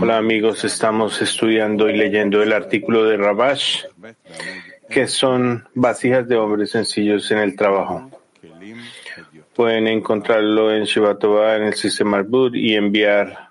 [0.00, 3.84] Hola amigos, estamos estudiando y leyendo el artículo de Rabash,
[4.88, 8.10] que son vasijas de hombres sencillos en el trabajo.
[9.54, 13.50] Pueden encontrarlo en Shivatova en el sistema Arbud y enviar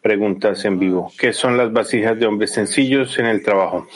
[0.00, 1.12] preguntas en vivo.
[1.18, 3.86] ¿Qué son las vasijas de hombres sencillos en el trabajo?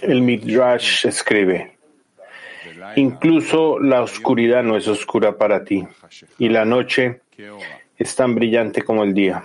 [0.00, 1.71] El Midrash escribe.
[2.96, 5.86] Incluso la oscuridad no es oscura para ti,
[6.38, 7.20] y la noche
[7.96, 9.42] es tan brillante como el día.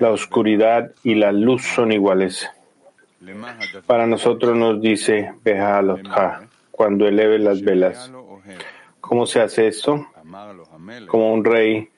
[0.00, 2.48] La oscuridad y la luz son iguales.
[3.86, 8.10] Para nosotros nos dice Behalotha, cuando eleve las velas.
[9.00, 10.06] ¿Cómo se hace esto?
[11.06, 11.88] Como un rey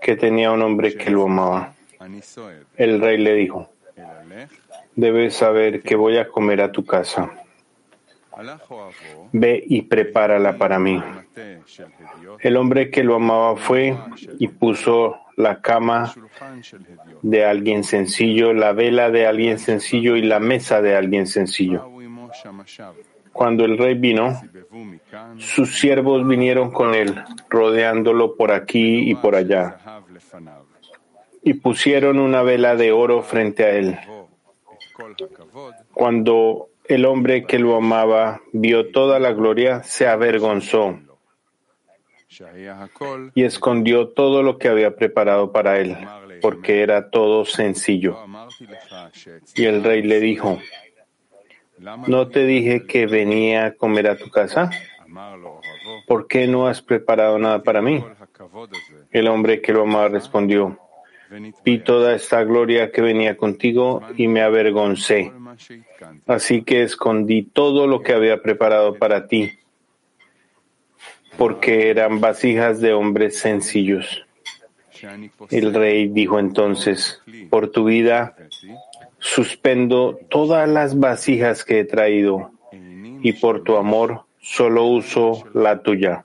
[0.00, 1.74] que tenía un hombre que lo amaba.
[2.76, 3.70] El rey le dijo,
[4.94, 7.30] debes saber que voy a comer a tu casa.
[9.32, 11.02] Ve y prepárala para mí.
[12.40, 13.96] El hombre que lo amaba fue
[14.38, 16.12] y puso la cama
[17.22, 21.90] de alguien sencillo, la vela de alguien sencillo y la mesa de alguien sencillo.
[23.32, 24.40] Cuando el rey vino,
[25.38, 27.14] sus siervos vinieron con él,
[27.50, 29.78] rodeándolo por aquí y por allá,
[31.42, 33.98] y pusieron una vela de oro frente a él.
[35.92, 40.98] Cuando el hombre que lo amaba vio toda la gloria, se avergonzó
[43.34, 45.96] y escondió todo lo que había preparado para él,
[46.40, 48.18] porque era todo sencillo.
[49.54, 50.58] Y el rey le dijo,
[52.06, 54.70] ¿no te dije que venía a comer a tu casa?
[56.06, 58.04] ¿Por qué no has preparado nada para mí?
[59.10, 60.78] El hombre que lo amaba respondió,
[61.64, 65.32] vi toda esta gloria que venía contigo y me avergoncé.
[66.26, 69.50] Así que escondí todo lo que había preparado para ti,
[71.36, 74.24] porque eran vasijas de hombres sencillos.
[75.50, 78.36] El rey dijo entonces, por tu vida,
[79.18, 82.50] suspendo todas las vasijas que he traído,
[83.22, 86.24] y por tu amor solo uso la tuya.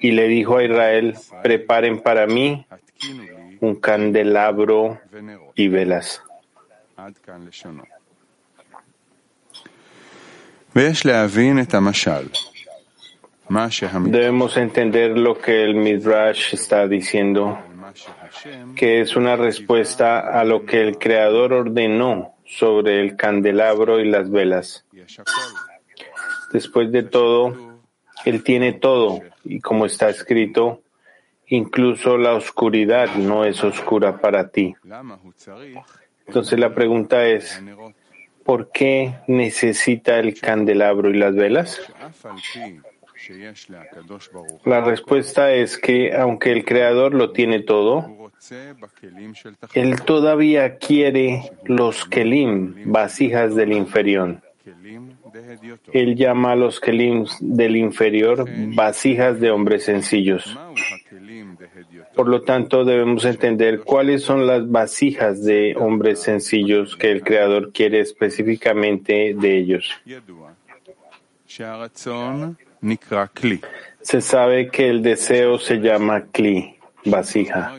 [0.00, 2.66] Y le dijo a Israel, preparen para mí
[3.60, 5.00] un candelabro
[5.54, 6.22] y velas.
[14.04, 17.58] Debemos entender lo que el Midrash está diciendo,
[18.76, 24.30] que es una respuesta a lo que el Creador ordenó sobre el candelabro y las
[24.30, 24.84] velas.
[26.52, 27.80] Después de todo,
[28.24, 30.82] Él tiene todo, y como está escrito,
[31.50, 34.74] incluso la oscuridad no es oscura para ti.
[36.26, 37.62] Entonces la pregunta es,
[38.44, 41.80] ¿por qué necesita el candelabro y las velas?
[44.64, 48.30] La respuesta es que aunque el Creador lo tiene todo,
[49.74, 54.40] Él todavía quiere los kelim, vasijas del inferior.
[55.92, 60.58] Él llama a los kelim del inferior vasijas de hombres sencillos.
[62.14, 67.72] Por lo tanto, debemos entender cuáles son las vasijas de hombres sencillos que el Creador
[67.72, 69.90] quiere específicamente de ellos.
[74.00, 77.74] Se sabe que el deseo se llama kli, vasija.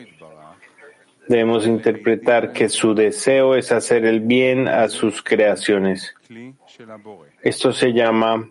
[1.32, 6.14] Debemos interpretar que su deseo es hacer el bien a sus creaciones.
[7.42, 8.50] Esto se llama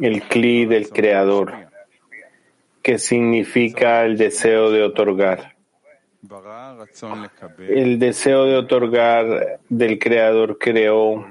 [0.00, 1.52] el kli del Creador
[2.80, 5.56] que significa el deseo de otorgar.
[7.58, 11.26] El deseo de otorgar del Creador creó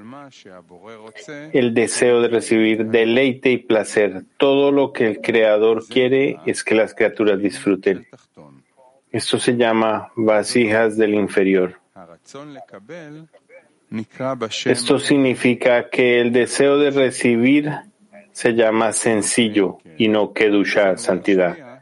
[1.54, 4.24] el deseo de recibir deleite y placer.
[4.36, 8.06] Todo lo que el Creador quiere es que las criaturas disfruten.
[9.12, 11.80] Esto se llama vasijas del inferior.
[14.66, 17.72] Esto significa que el deseo de recibir
[18.32, 21.82] se llama sencillo y no kedusha, santidad.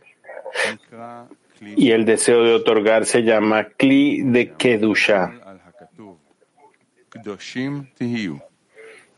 [1.61, 5.33] Y el deseo de otorgar se llama kli de kedusha.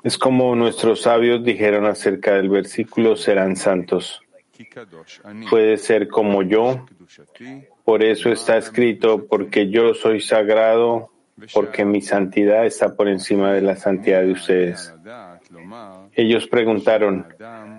[0.04, 4.22] Es como nuestros sabios dijeron acerca del versículo serán santos.
[5.50, 6.86] Puede ser como yo,
[7.84, 11.12] por eso está escrito, porque yo soy sagrado,
[11.54, 14.94] porque mi santidad está por encima de la santidad de ustedes.
[16.14, 17.26] Ellos preguntaron,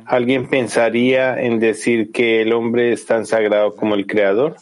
[0.07, 4.57] ¿alguien pensaría en decir que el hombre es tan sagrado como el Creador?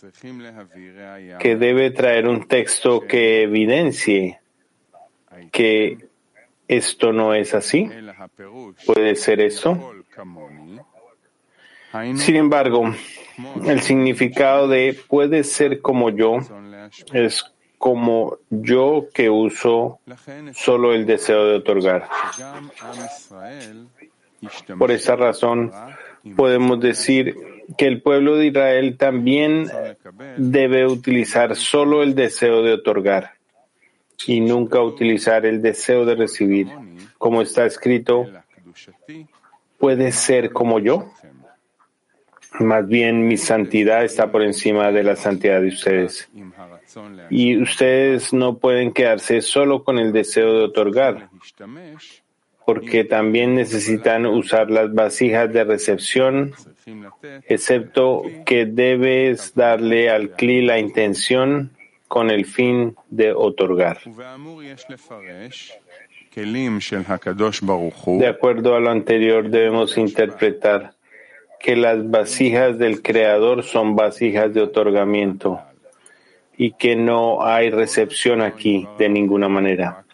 [1.39, 4.41] Que debe traer un texto que evidencie
[5.53, 6.09] que
[6.69, 7.89] esto no es así.
[8.87, 9.95] ¿Puede ser eso?
[12.15, 12.95] Sin embargo,
[13.65, 16.39] el significado de puede ser como yo
[17.13, 17.45] es
[17.79, 20.01] como yo que uso
[20.53, 22.09] solo el deseo de otorgar.
[24.79, 25.73] Por esa razón,
[26.37, 27.35] podemos decir
[27.79, 29.67] que el pueblo de Israel también
[30.37, 33.33] debe utilizar solo el deseo de otorgar
[34.27, 36.69] y nunca utilizar el deseo de recibir.
[37.17, 38.27] Como está escrito,
[39.79, 41.11] puede ser como yo.
[42.59, 46.29] Más bien mi santidad está por encima de la santidad de ustedes.
[47.31, 51.29] Y ustedes no pueden quedarse solo con el deseo de otorgar,
[52.67, 56.53] porque también necesitan usar las vasijas de recepción,
[57.47, 61.71] excepto que debes darle al CLI la intención
[62.09, 63.99] con el fin de otorgar.
[68.19, 70.93] De acuerdo a lo anterior, debemos interpretar
[71.61, 75.61] que las vasijas del Creador son vasijas de otorgamiento
[76.57, 80.05] y que no hay recepción aquí de ninguna manera,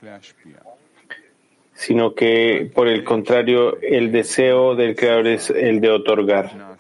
[1.73, 6.77] sino que por el contrario el deseo del Creador es el de otorgar.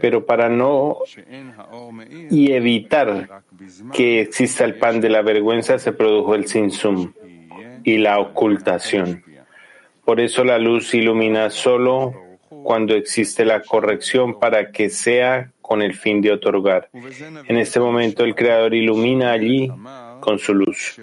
[0.00, 0.98] Pero para no
[2.30, 3.42] y evitar
[3.92, 7.12] que exista el pan de la vergüenza se produjo el sinsum
[7.82, 9.24] y la ocultación.
[10.04, 12.29] Por eso la luz ilumina solo
[12.62, 16.88] cuando existe la corrección para que sea con el fin de otorgar.
[17.46, 19.70] En este momento el Creador ilumina allí
[20.20, 21.00] con su luz.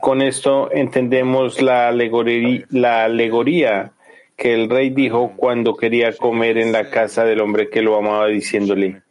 [0.00, 3.92] Con esto entendemos la alegoría,
[4.36, 8.26] que el rey dijo cuando quería comer en la casa del hombre que lo amaba,
[8.26, 9.02] diciéndole,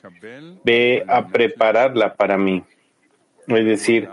[0.63, 2.63] ve a prepararla para mí.
[3.47, 4.09] Es decir,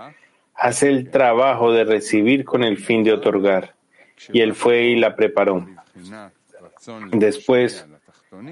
[0.55, 3.76] hace el trabajo de recibir con el fin de otorgar
[4.33, 5.67] y él fue y la preparó.
[7.13, 7.87] Después,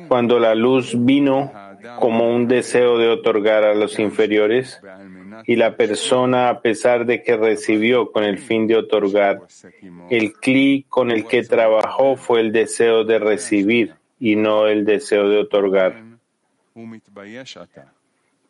[0.08, 1.52] cuando la luz vino
[2.00, 4.80] como un deseo de otorgar a los inferiores,
[5.46, 9.42] y la persona, a pesar de que recibió con el fin de otorgar,
[10.10, 15.28] el cli con el que trabajó fue el deseo de recibir y no el deseo
[15.28, 16.02] de otorgar.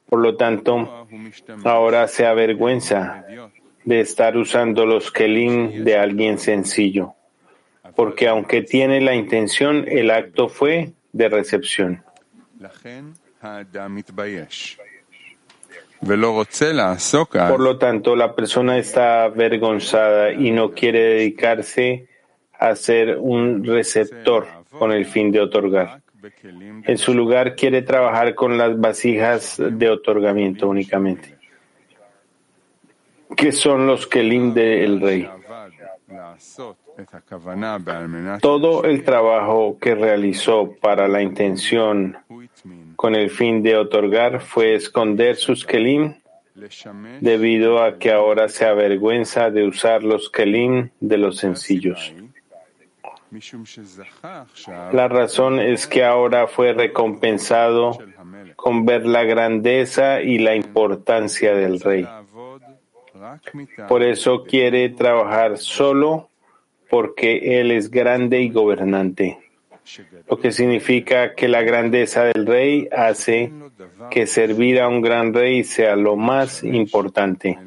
[0.08, 1.08] Por lo tanto,
[1.64, 3.24] ahora se avergüenza
[3.84, 7.14] de estar usando los kelim de alguien sencillo,
[7.94, 12.02] porque aunque tiene la intención, el acto fue de recepción.
[17.48, 22.08] Por lo tanto, la persona está avergonzada y no quiere dedicarse
[22.58, 26.02] a ser un receptor con el fin de otorgar.
[26.86, 31.33] En su lugar quiere trabajar con las vasijas de otorgamiento únicamente
[33.36, 35.28] que son los Kelim del rey.
[38.40, 42.16] Todo el trabajo que realizó para la intención
[42.96, 46.14] con el fin de otorgar fue esconder sus Kelim
[47.20, 52.14] debido a que ahora se avergüenza de usar los Kelim de los sencillos.
[54.92, 57.98] La razón es que ahora fue recompensado
[58.54, 62.06] con ver la grandeza y la importancia del rey.
[63.88, 66.30] Por eso quiere trabajar solo
[66.90, 69.38] porque Él es grande y gobernante,
[70.28, 73.52] lo que significa que la grandeza del rey hace
[74.10, 77.58] que servir a un gran rey sea lo más importante.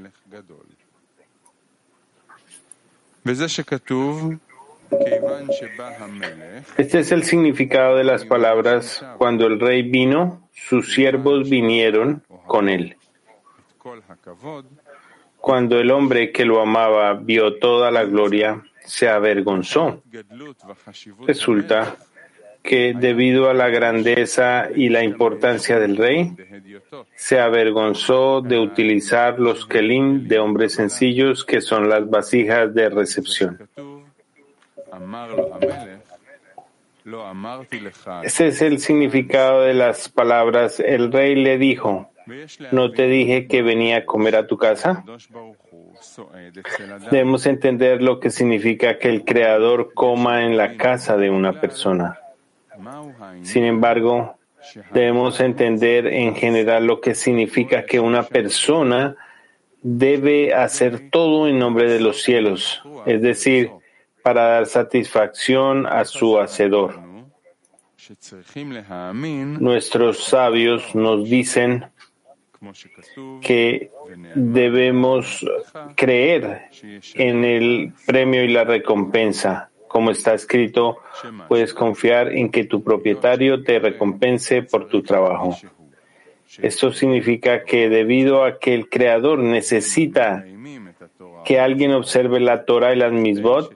[6.77, 12.69] Este es el significado de las palabras, cuando el rey vino, sus siervos vinieron con
[12.69, 12.95] él.
[15.47, 20.03] Cuando el hombre que lo amaba vio toda la gloria, se avergonzó.
[21.25, 21.95] Resulta
[22.61, 26.35] que debido a la grandeza y la importancia del rey,
[27.15, 33.69] se avergonzó de utilizar los kelim de hombres sencillos que son las vasijas de recepción.
[38.23, 40.81] Ese es el significado de las palabras.
[40.81, 42.11] El rey le dijo,
[42.71, 45.03] ¿No te dije que venía a comer a tu casa?
[47.11, 52.19] Debemos entender lo que significa que el Creador coma en la casa de una persona.
[53.43, 54.37] Sin embargo,
[54.91, 59.15] debemos entender en general lo que significa que una persona
[59.81, 63.71] debe hacer todo en nombre de los cielos, es decir,
[64.21, 66.99] para dar satisfacción a su Hacedor.
[69.59, 71.85] Nuestros sabios nos dicen
[73.41, 73.91] que
[74.35, 75.45] debemos
[75.95, 76.69] creer
[77.15, 80.97] en el premio y la recompensa, como está escrito,
[81.47, 85.55] puedes confiar en que tu propietario te recompense por tu trabajo.
[86.61, 90.45] Esto significa que debido a que el creador necesita
[91.45, 93.73] que alguien observe la Torah y las misbot,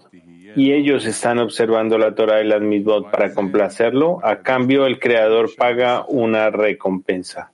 [0.56, 5.50] y ellos están observando la Torah y las misbot para complacerlo, a cambio el creador
[5.56, 7.52] paga una recompensa.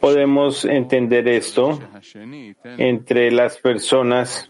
[0.00, 1.78] Podemos entender esto
[2.64, 4.48] entre las personas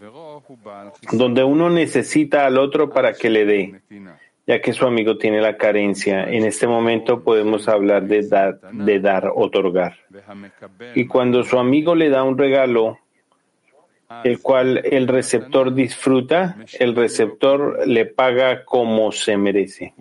[1.11, 3.81] donde uno necesita al otro para que le dé,
[4.45, 6.23] ya que su amigo tiene la carencia.
[6.23, 9.97] En este momento podemos hablar de dar, de dar, otorgar.
[10.95, 12.99] Y cuando su amigo le da un regalo,
[14.23, 19.93] el cual el receptor disfruta, el receptor le paga como se merece.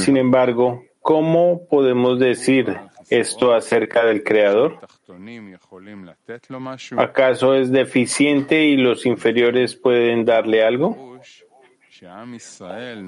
[0.00, 2.74] Sin embargo, ¿cómo podemos decir
[3.10, 4.78] esto acerca del Creador?
[6.96, 11.18] ¿Acaso es deficiente y los inferiores pueden darle algo?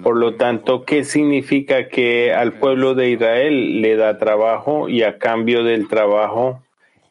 [0.03, 5.19] Por lo tanto, ¿qué significa que al pueblo de Israel le da trabajo y a
[5.19, 6.63] cambio del trabajo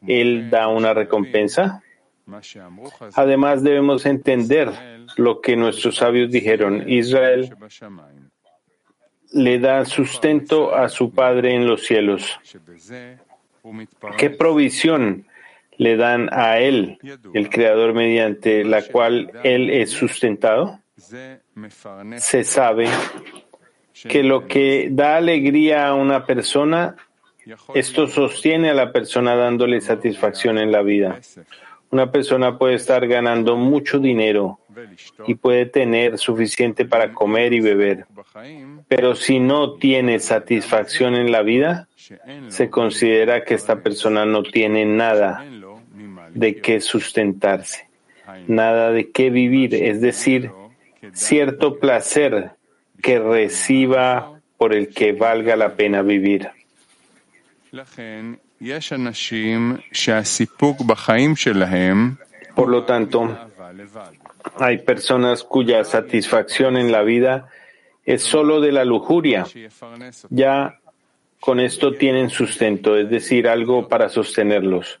[0.06, 1.82] él da una recompensa?
[3.14, 6.88] Además, debemos entender lo que nuestros sabios dijeron.
[6.88, 7.54] Israel
[9.32, 12.38] le da sustento a su Padre en los cielos.
[14.16, 15.26] ¿Qué provisión
[15.78, 16.98] le dan a Él,
[17.34, 20.80] el Creador, mediante la cual Él es sustentado?
[22.16, 22.88] Se sabe
[24.08, 26.96] que lo que da alegría a una persona,
[27.74, 31.20] esto sostiene a la persona dándole satisfacción en la vida.
[31.90, 34.58] Una persona puede estar ganando mucho dinero
[35.26, 38.06] y puede tener suficiente para comer y beber,
[38.88, 41.88] pero si no tiene satisfacción en la vida,
[42.48, 45.44] se considera que esta persona no tiene nada
[46.32, 47.88] de qué sustentarse,
[48.46, 50.50] nada de qué vivir, es decir,
[51.12, 52.52] cierto placer
[53.02, 56.48] que reciba por el que valga la pena vivir.
[62.54, 63.36] Por lo tanto,
[64.58, 67.48] hay personas cuya satisfacción en la vida
[68.04, 69.44] es solo de la lujuria.
[70.30, 70.78] Ya
[71.40, 75.00] con esto tienen sustento, es decir, algo para sostenerlos,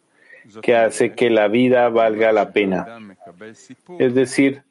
[0.62, 2.98] que hace que la vida valga la pena.
[3.98, 4.62] Es decir,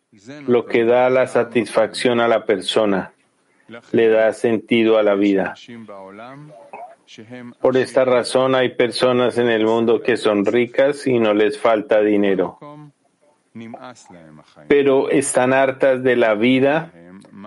[0.48, 3.12] lo que da la satisfacción a la persona,
[3.92, 5.56] le da sentido a la vida.
[7.62, 12.02] Por esta razón hay personas en el mundo que son ricas y no les falta
[12.02, 12.58] dinero,
[14.68, 16.92] pero están hartas de la vida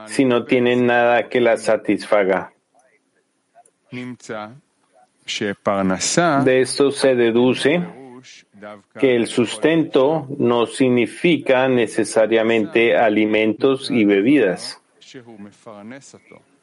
[0.07, 2.53] si no tienen nada que las satisfaga.
[6.45, 7.87] De esto se deduce
[8.99, 14.81] que el sustento no significa necesariamente alimentos y bebidas.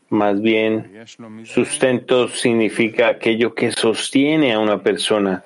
[0.10, 1.06] Más bien,
[1.46, 5.44] sustento significa aquello que sostiene a una persona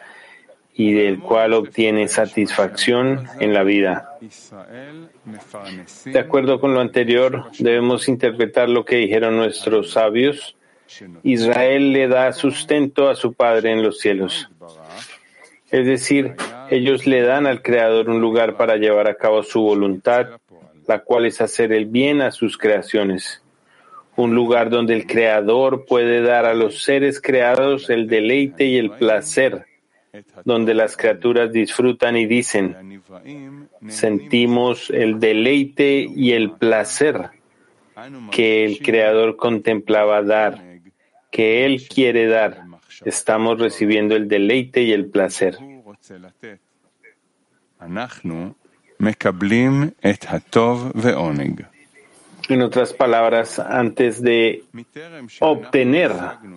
[0.80, 4.18] y del cual obtiene satisfacción en la vida.
[6.06, 10.56] De acuerdo con lo anterior, debemos interpretar lo que dijeron nuestros sabios.
[11.24, 14.50] Israel le da sustento a su Padre en los cielos.
[15.70, 16.36] Es decir,
[16.70, 20.40] ellos le dan al Creador un lugar para llevar a cabo su voluntad,
[20.88, 23.44] la cual es hacer el bien a sus creaciones
[24.16, 28.92] un lugar donde el Creador puede dar a los seres creados el deleite y el
[28.92, 29.69] placer,
[30.44, 33.02] donde las criaturas disfrutan y dicen,
[33.88, 37.30] sentimos el deleite y el placer
[38.32, 40.64] que el Creador contemplaba dar,
[41.32, 42.64] que Él quiere dar.
[43.06, 45.58] Estamos recibiendo el deleite y el placer.
[52.50, 54.64] En otras palabras, antes de
[55.40, 56.12] obtener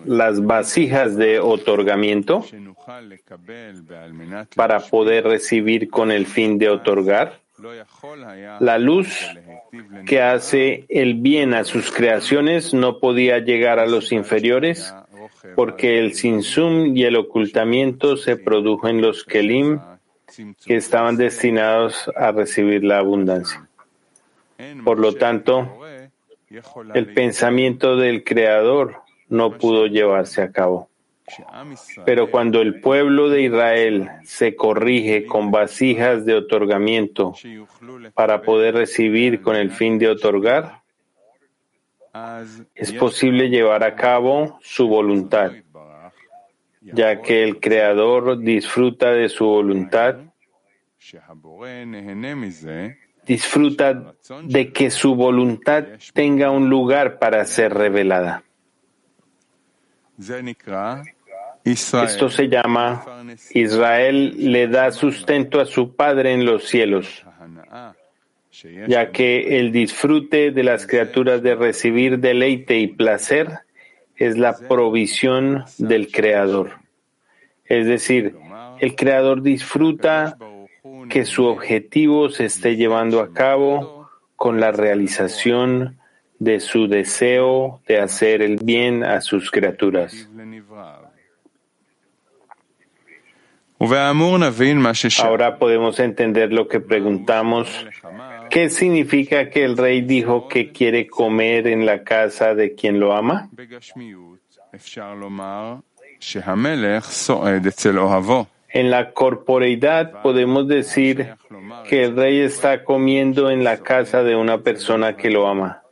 [0.05, 2.43] las vasijas de otorgamiento
[4.55, 7.39] para poder recibir con el fin de otorgar,
[8.59, 9.15] la luz
[10.07, 14.93] que hace el bien a sus creaciones no podía llegar a los inferiores
[15.55, 19.79] porque el sinsum y el ocultamiento se produjo en los kelim
[20.65, 23.67] que estaban destinados a recibir la abundancia.
[24.83, 25.82] Por lo tanto,
[26.93, 30.89] el pensamiento del Creador no pudo llevarse a cabo.
[32.05, 37.33] Pero cuando el pueblo de Israel se corrige con vasijas de otorgamiento
[38.13, 40.81] para poder recibir con el fin de otorgar,
[42.75, 45.51] es posible llevar a cabo su voluntad.
[46.81, 50.17] ya que el Creador disfruta de su voluntad,
[53.25, 54.13] disfruta
[54.43, 58.43] de que su voluntad tenga un lugar para ser revelada.
[61.63, 63.05] Esto se llama
[63.51, 67.25] Israel le da sustento a su Padre en los cielos,
[68.87, 73.59] ya que el disfrute de las criaturas de recibir deleite y placer
[74.15, 76.79] es la provisión del Creador.
[77.65, 78.35] Es decir,
[78.79, 80.37] el Creador disfruta
[81.13, 85.99] que su objetivo se esté llevando a cabo con la realización
[86.39, 90.27] de su deseo de hacer el bien a sus criaturas.
[95.23, 97.85] Ahora podemos entender lo que preguntamos.
[98.49, 103.15] ¿Qué significa que el rey dijo que quiere comer en la casa de quien lo
[103.15, 103.51] ama?
[108.73, 111.35] En la corporeidad podemos decir
[111.87, 115.83] que el rey está comiendo en la casa de una persona que lo ama.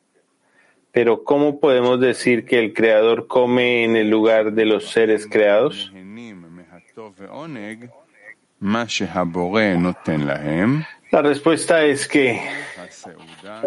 [0.91, 5.93] Pero ¿cómo podemos decir que el Creador come en el lugar de los seres creados?
[11.11, 12.41] La respuesta es que,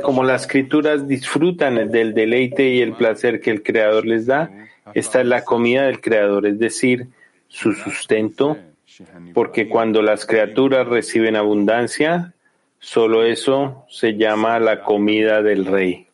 [0.02, 4.50] como las escrituras disfrutan del deleite y el placer que el Creador les da,
[4.92, 7.06] esta es la comida del Creador, es decir,
[7.46, 8.58] su sustento,
[9.34, 12.34] porque cuando las criaturas reciben abundancia,
[12.78, 16.08] solo eso se llama la comida del Rey.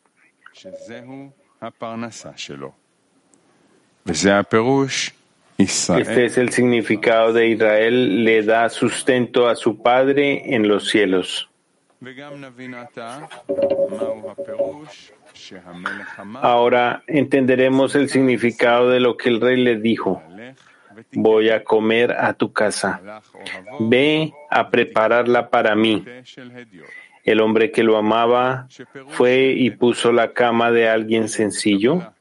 [5.57, 11.49] Este es el significado de Israel, le da sustento a su Padre en los cielos.
[16.41, 20.23] Ahora entenderemos el significado de lo que el rey le dijo.
[21.13, 23.21] Voy a comer a tu casa.
[23.79, 26.05] Ve a prepararla para mí.
[27.23, 28.67] El hombre que lo amaba
[29.07, 32.13] fue y puso la cama de alguien sencillo.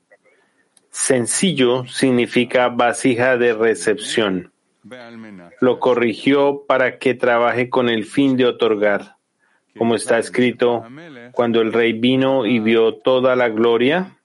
[0.90, 4.52] Sencillo significa vasija de recepción.
[5.60, 9.16] Lo corrigió para que trabaje con el fin de otorgar.
[9.78, 10.84] Como está escrito,
[11.32, 14.16] cuando el rey vino y vio toda la gloria,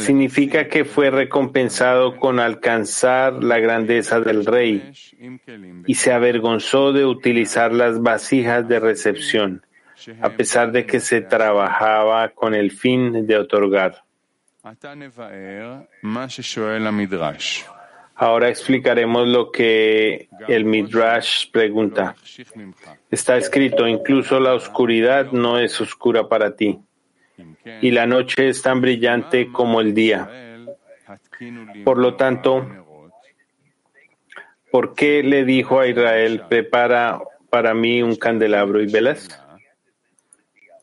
[0.00, 4.92] significa que fue recompensado con alcanzar la grandeza del rey
[5.86, 9.66] y se avergonzó de utilizar las vasijas de recepción,
[10.20, 14.04] a pesar de que se trabajaba con el fin de otorgar.
[18.16, 22.14] Ahora explicaremos lo que el Midrash pregunta.
[23.10, 26.78] Está escrito, incluso la oscuridad no es oscura para ti,
[27.80, 30.30] y la noche es tan brillante como el día.
[31.84, 32.66] Por lo tanto,
[34.70, 37.20] ¿por qué le dijo a Israel, prepara
[37.50, 39.28] para mí un candelabro y velas?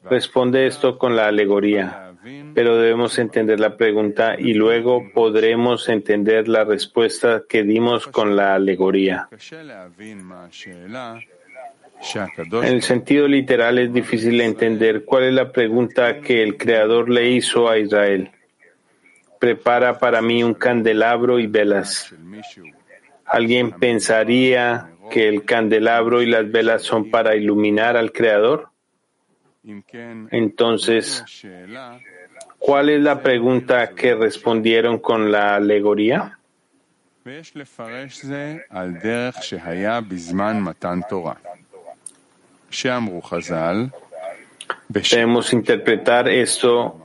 [0.04, 2.12] Responde esto con la alegoría
[2.54, 8.56] pero debemos entender la pregunta y luego podremos entender la respuesta que dimos con la
[8.56, 9.28] alegoría.
[12.64, 17.30] En el sentido literal es difícil entender cuál es la pregunta que el Creador le
[17.30, 18.32] hizo a Israel.
[19.40, 22.14] Prepara para mí un candelabro y velas.
[23.26, 28.70] ¿Alguien pensaría que el candelabro y las velas son para iluminar al Creador?
[30.32, 31.24] Entonces,
[32.58, 36.40] ¿cuál es la pregunta que respondieron con la alegoría?
[44.88, 47.02] Debemos interpretar esto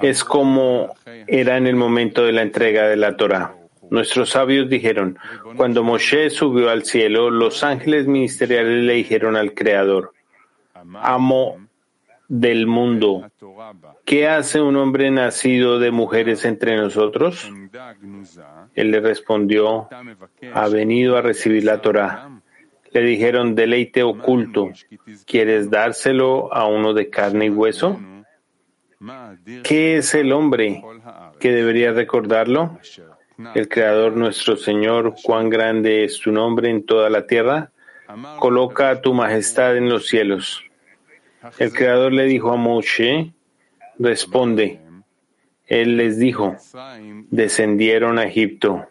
[0.00, 0.94] es como
[1.26, 3.54] era en el momento de la entrega de la Torah.
[3.90, 5.18] Nuestros sabios dijeron,
[5.56, 10.12] cuando Moshe subió al cielo, los ángeles ministeriales le dijeron al Creador,
[10.94, 11.56] amo
[12.28, 13.30] del mundo.
[14.04, 17.50] ¿Qué hace un hombre nacido de mujeres entre nosotros?
[18.74, 19.88] Él le respondió,
[20.52, 22.37] ha venido a recibir la Torah.
[22.92, 24.70] Le dijeron, deleite oculto.
[25.26, 28.00] ¿Quieres dárselo a uno de carne y hueso?
[29.62, 30.82] ¿Qué es el hombre
[31.38, 32.78] que debería recordarlo?
[33.54, 37.70] El Creador nuestro Señor, cuán grande es tu nombre en toda la tierra.
[38.38, 40.64] Coloca tu majestad en los cielos.
[41.58, 43.32] El Creador le dijo a Moshe,
[43.98, 44.80] responde.
[45.66, 46.56] Él les dijo,
[47.30, 48.88] descendieron a Egipto.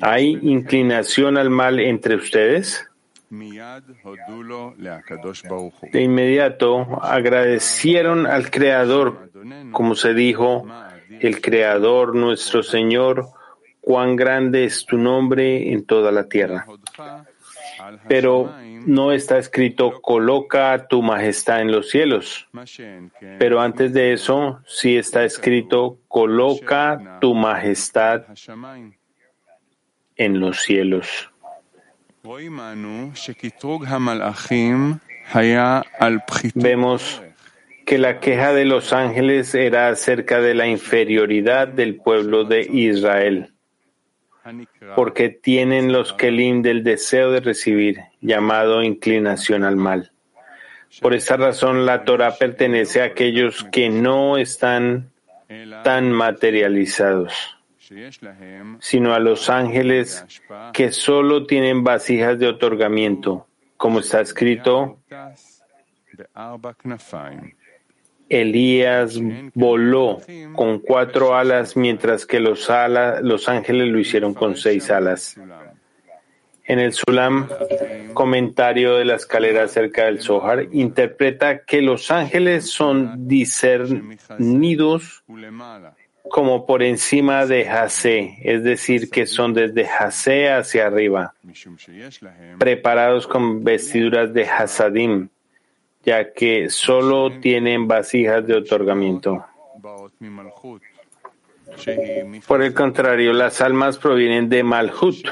[0.00, 2.88] ¿Hay inclinación al mal entre ustedes?
[5.92, 9.30] De inmediato agradecieron al Creador,
[9.72, 10.66] como se dijo,
[11.20, 13.26] el Creador, nuestro Señor,
[13.80, 16.66] cuán grande es tu nombre en toda la tierra.
[18.08, 18.52] Pero
[18.86, 22.48] no está escrito coloca tu majestad en los cielos.
[23.38, 28.24] Pero antes de eso, sí está escrito coloca tu majestad
[30.16, 31.30] en los cielos.
[36.54, 37.22] Vemos
[37.86, 43.54] que la queja de los ángeles era acerca de la inferioridad del pueblo de Israel,
[44.94, 50.12] porque tienen los kelim del deseo de recibir, llamado inclinación al mal.
[51.00, 55.10] Por esta razón, la Torah pertenece a aquellos que no están
[55.84, 57.58] tan materializados,
[58.80, 60.24] sino a los ángeles
[60.72, 64.98] que solo tienen vasijas de otorgamiento, como está escrito
[68.28, 69.18] Elías
[69.54, 70.20] voló
[70.54, 72.68] con cuatro alas, mientras que los,
[73.22, 75.38] los ángeles lo hicieron con seis alas.
[76.64, 77.48] En el Sulam,
[78.12, 85.22] comentario de la escalera acerca del Zohar, interpreta que los ángeles son discernidos
[86.28, 91.34] como por encima de Hasé, es decir, que son desde Hasé hacia arriba,
[92.58, 95.28] preparados con vestiduras de Hasadim,
[96.06, 99.44] ya que solo tienen vasijas de otorgamiento.
[102.46, 105.26] Por el contrario, las almas provienen de Malhut,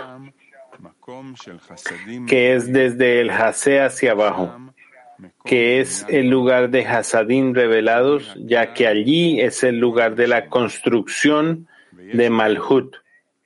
[2.27, 4.53] que es desde el Hase hacia abajo,
[5.45, 10.49] que es el lugar de Hasadim revelados, ya que allí es el lugar de la
[10.49, 12.97] construcción de Malhut,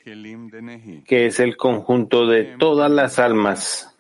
[0.03, 3.95] que es el conjunto de todas las almas.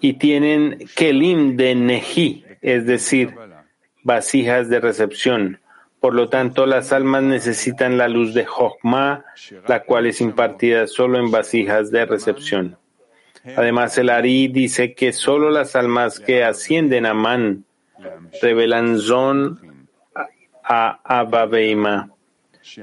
[0.00, 3.34] Y tienen kelim de neji, es decir,
[4.02, 5.60] vasijas de recepción.
[6.00, 9.24] Por lo tanto, las almas necesitan la luz de Jochma,
[9.68, 12.76] la cual es impartida solo en vasijas de recepción.
[13.56, 17.64] Además, el Ari dice que solo las almas que ascienden a Man
[18.40, 19.88] revelan Zon
[20.64, 21.46] a Abba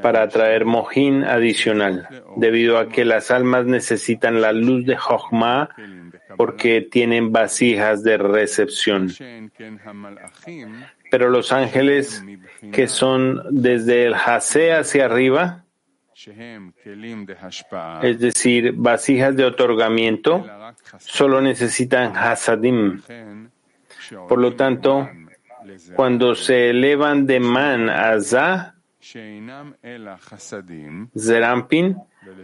[0.02, 5.70] para atraer mojín adicional, debido a que las almas necesitan la luz de Jochma
[6.38, 9.10] porque tienen vasijas de recepción.
[11.12, 12.24] Pero los ángeles
[12.72, 15.66] que son desde el Hase hacia arriba,
[18.02, 20.46] es decir, vasijas de otorgamiento,
[20.98, 23.02] solo necesitan Hasadim.
[24.28, 25.10] Por lo tanto,
[25.96, 28.76] cuando se elevan de Man a Za,
[31.18, 31.98] Zerampin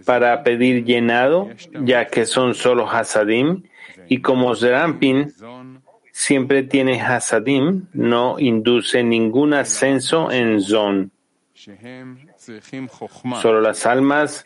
[0.06, 1.50] para pedir llenado,
[1.84, 3.64] ya que son solo Hasadim,
[4.08, 5.34] y como Zerampin
[6.12, 11.12] siempre tiene Hasadim, no induce ningún ascenso en Zon.
[13.42, 14.46] Solo las almas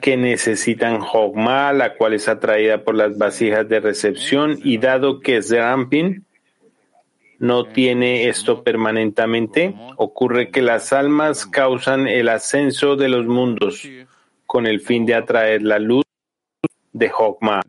[0.00, 5.42] que necesitan Hogma, la cual es atraída por las vasijas de recepción, y dado que
[5.42, 6.26] Zerampin
[7.40, 13.88] no tiene esto permanentemente, ocurre que las almas causan el ascenso de los mundos
[14.46, 16.04] con el fin de atraer la luz
[16.92, 17.62] de Hokmah.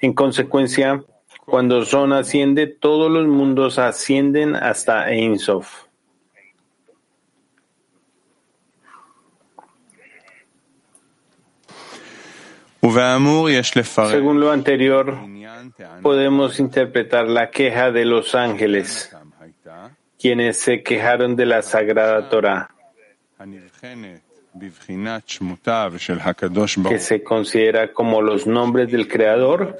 [0.00, 1.02] En consecuencia,
[1.46, 5.38] cuando Zon asciende, todos los mundos ascienden hasta Ein.
[14.10, 15.18] Según lo anterior,
[16.02, 19.14] podemos interpretar la queja de los ángeles,
[20.18, 22.70] quienes se quejaron de la Sagrada Torah,
[26.88, 29.78] que se considera como los nombres del Creador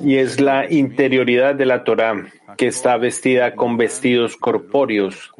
[0.00, 5.32] y es la interioridad de la Torah que está vestida con vestidos corpóreos,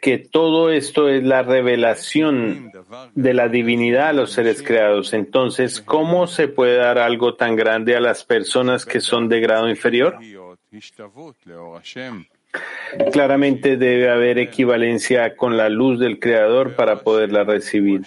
[0.00, 2.70] que todo esto es la revelación
[3.14, 5.14] de la divinidad a los seres creados.
[5.14, 9.68] Entonces, ¿cómo se puede dar algo tan grande a las personas que son de grado
[9.68, 10.18] inferior?
[13.12, 18.02] Claramente debe haber equivalencia con la luz del Creador para poderla recibir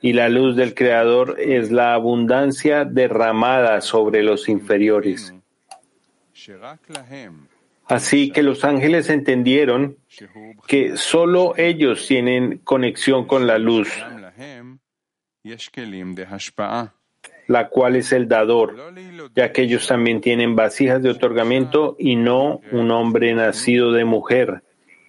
[0.00, 5.34] y la luz del Creador es la abundancia derramada sobre los inferiores.
[7.88, 9.96] Así que los ángeles entendieron
[10.66, 13.88] que solo ellos tienen conexión con la luz,
[17.46, 18.76] la cual es el dador,
[19.34, 24.64] ya que ellos también tienen vasijas de otorgamiento y no un hombre nacido de mujer,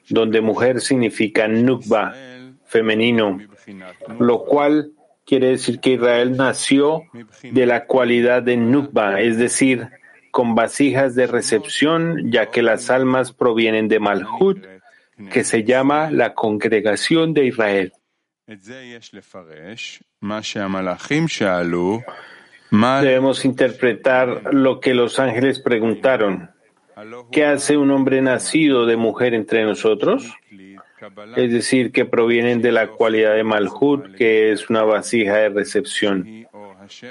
[0.09, 2.15] donde mujer significa nukba,
[2.67, 3.39] femenino,
[4.19, 4.91] lo cual
[5.25, 7.03] quiere decir que Israel nació
[7.43, 9.89] de la cualidad de Nukba, es decir,
[10.31, 14.65] con vasijas de recepción, ya que las almas provienen de Malhut,
[15.31, 17.93] que se llama la congregación de Israel.
[22.71, 26.51] Debemos interpretar lo que los ángeles preguntaron.
[27.31, 30.33] ¿Qué hace un hombre nacido de mujer entre nosotros?
[31.35, 36.47] Es decir, que provienen de la cualidad de Malhut, que es una vasija de recepción,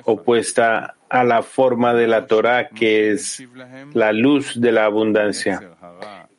[0.04, 3.46] opuesta a la forma de la Torah, que es
[3.92, 5.60] la luz de la abundancia.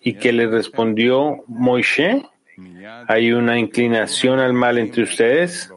[0.02, 2.24] ¿Y que le respondió Moishe?
[3.08, 5.72] ¿Hay una inclinación al mal entre ustedes?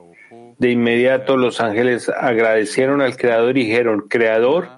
[0.58, 4.68] De inmediato los ángeles agradecieron al Creador y dijeron, Creador,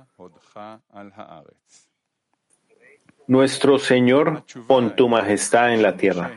[3.33, 6.31] nuestro Señor, pon tu majestad en la tierra.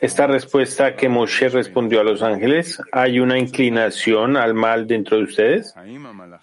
[0.00, 5.24] Esta respuesta que Moshe respondió a los ángeles, ¿hay una inclinación al mal dentro de
[5.24, 5.74] ustedes?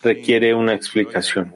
[0.04, 1.54] Requiere una explicación.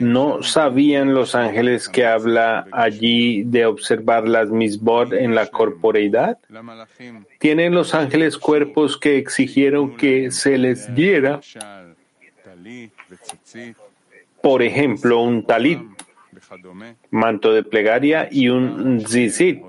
[0.00, 6.38] ¿No sabían los ángeles que habla allí de observar las misbod en la corporeidad?
[7.38, 11.40] ¿Tienen los ángeles cuerpos que exigieron que se les diera,
[14.44, 15.80] por ejemplo, un talit,
[17.10, 19.62] manto de plegaria y un zizit,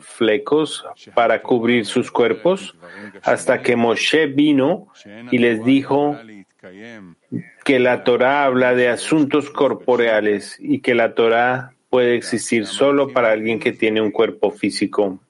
[0.00, 2.76] flecos para cubrir sus cuerpos,
[3.22, 4.88] hasta que Moshe vino
[5.30, 6.18] y les dijo
[7.64, 13.30] que la Torah habla de asuntos corporeales y que la Torah puede existir solo para
[13.30, 15.20] alguien que tiene un cuerpo físico.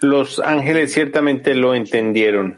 [0.00, 2.56] Los ángeles ciertamente lo entendieron,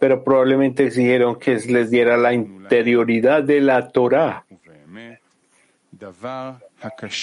[0.00, 4.44] pero probablemente exigieron que les diera la interioridad de la Torah,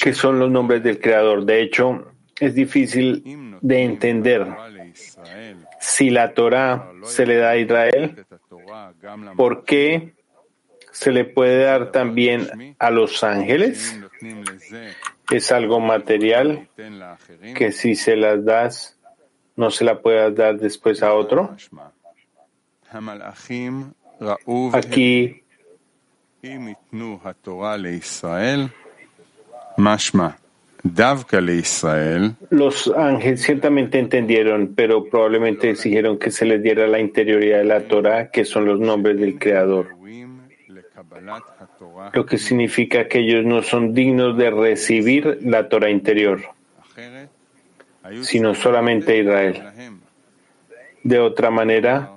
[0.02, 1.44] que son los nombres del Creador.
[1.44, 4.48] De hecho, es difícil de entender
[5.80, 8.26] si la Torah se le da a Israel,
[9.36, 10.14] ¿por qué
[10.92, 14.00] se le puede dar también a los ángeles?
[15.32, 16.68] Es algo material
[17.56, 19.00] que si se las das,
[19.56, 21.56] no se la puedas dar después a otro.
[24.74, 25.44] Aquí
[32.50, 37.82] los ángeles ciertamente entendieron, pero probablemente exigieron que se les diera la interioridad de la
[37.88, 39.96] Torah, que son los nombres del Creador.
[42.14, 46.42] Lo que significa que ellos no son dignos de recibir la Torah interior,
[48.22, 49.64] sino solamente Israel.
[51.04, 52.12] De otra manera,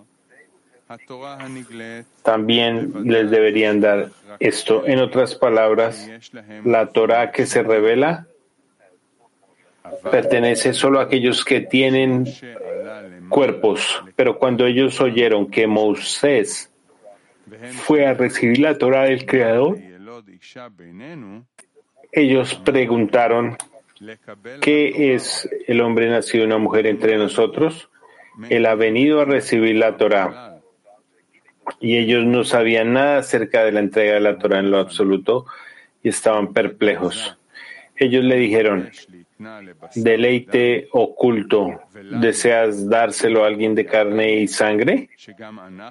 [2.23, 4.87] también les deberían dar esto.
[4.87, 6.09] En otras palabras,
[6.65, 8.27] la Torah que se revela
[10.11, 12.27] pertenece solo a aquellos que tienen
[13.29, 14.03] cuerpos.
[14.15, 16.71] Pero cuando ellos oyeron que Moisés
[17.73, 19.79] fue a recibir la Torah del Creador,
[22.13, 23.57] ellos preguntaron,
[24.61, 27.91] ¿qué es el hombre nacido de una mujer entre nosotros?
[28.49, 30.61] Él ha venido a recibir la Torah.
[31.81, 35.47] Y ellos no sabían nada acerca de la entrega de la Torah en lo absoluto
[36.03, 37.37] y estaban perplejos.
[37.97, 38.91] Ellos le dijeron,
[39.95, 41.81] deleite oculto,
[42.21, 45.11] ¿deseas dárselo a alguien de carne y sangre?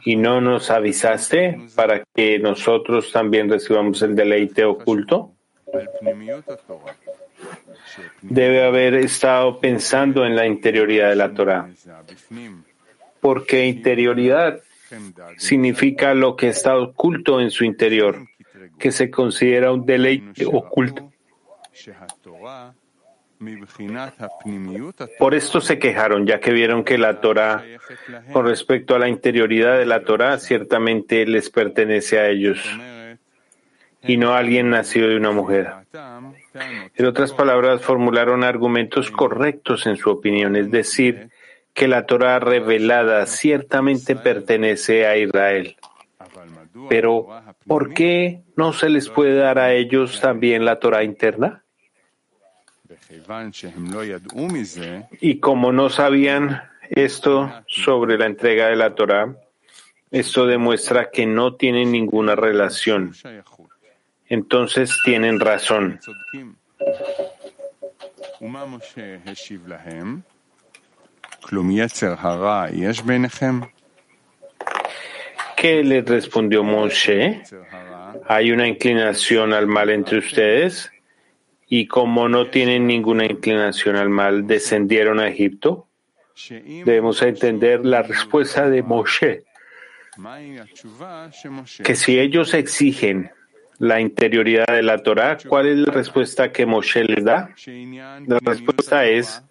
[0.06, 5.34] ¿Y no nos avisaste para que nosotros también recibamos el deleite oculto?
[8.22, 11.70] Debe haber estado pensando en la interioridad de la Torah,
[13.20, 14.60] porque interioridad
[15.38, 18.28] significa lo que está oculto en su interior,
[18.80, 21.12] que se considera un deleite oculto.
[25.20, 27.64] Por esto se quejaron, ya que vieron que la Torah,
[28.32, 32.60] con respecto a la interioridad de la Torah, ciertamente les pertenece a ellos
[34.02, 35.72] y no a alguien nacido de una mujer.
[36.96, 41.30] En otras palabras, formularon argumentos correctos en su opinión, es decir,
[41.74, 45.76] que la Torah revelada ciertamente pertenece a Israel.
[46.88, 47.28] Pero,
[47.68, 51.65] ¿por qué no se les puede dar a ellos también la Torah interna?
[55.20, 59.36] Y como no sabían esto sobre la entrega de la Torah,
[60.12, 63.14] esto demuestra que no tienen ninguna relación.
[64.28, 66.00] Entonces tienen razón.
[75.56, 77.44] ¿Qué le respondió Moshe?
[78.28, 80.92] ¿Hay una inclinación al mal entre ustedes?
[81.68, 85.88] Y como no tienen ninguna inclinación al mal, descendieron a Egipto?
[86.50, 89.46] Debemos entender la respuesta de Moshe,
[91.84, 93.32] que si ellos exigen
[93.80, 97.50] la interioridad de la Torah, ¿cuál es la respuesta que Moshe les da?
[98.28, 99.42] La respuesta es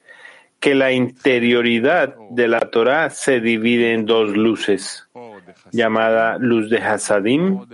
[0.61, 5.09] que la interioridad de la Torah se divide en dos luces,
[5.72, 7.66] llamada luz de Hasadim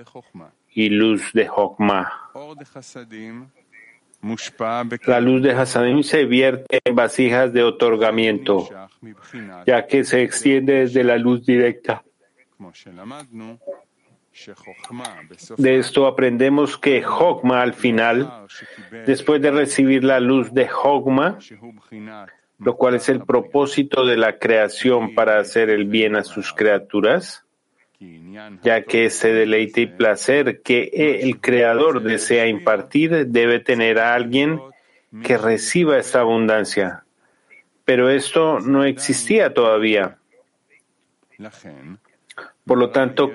[0.73, 2.11] y luz de Hokmah.
[5.07, 8.69] La luz de Hasadim se vierte en vasijas de otorgamiento,
[9.67, 12.03] ya que se extiende desde la luz directa.
[15.57, 18.47] De esto aprendemos que Hokmah al final,
[19.07, 21.39] después de recibir la luz de Hokmah,
[22.59, 27.45] lo cual es el propósito de la creación para hacer el bien a sus criaturas,
[28.63, 30.91] ya que ese deleite y placer que
[31.23, 34.61] el Creador desea impartir debe tener a alguien
[35.23, 37.05] que reciba esta abundancia.
[37.85, 40.19] Pero esto no existía todavía.
[42.65, 43.33] Por lo tanto,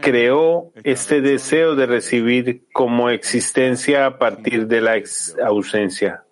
[0.00, 5.00] creó este deseo de recibir como existencia a partir de la
[5.44, 6.24] ausencia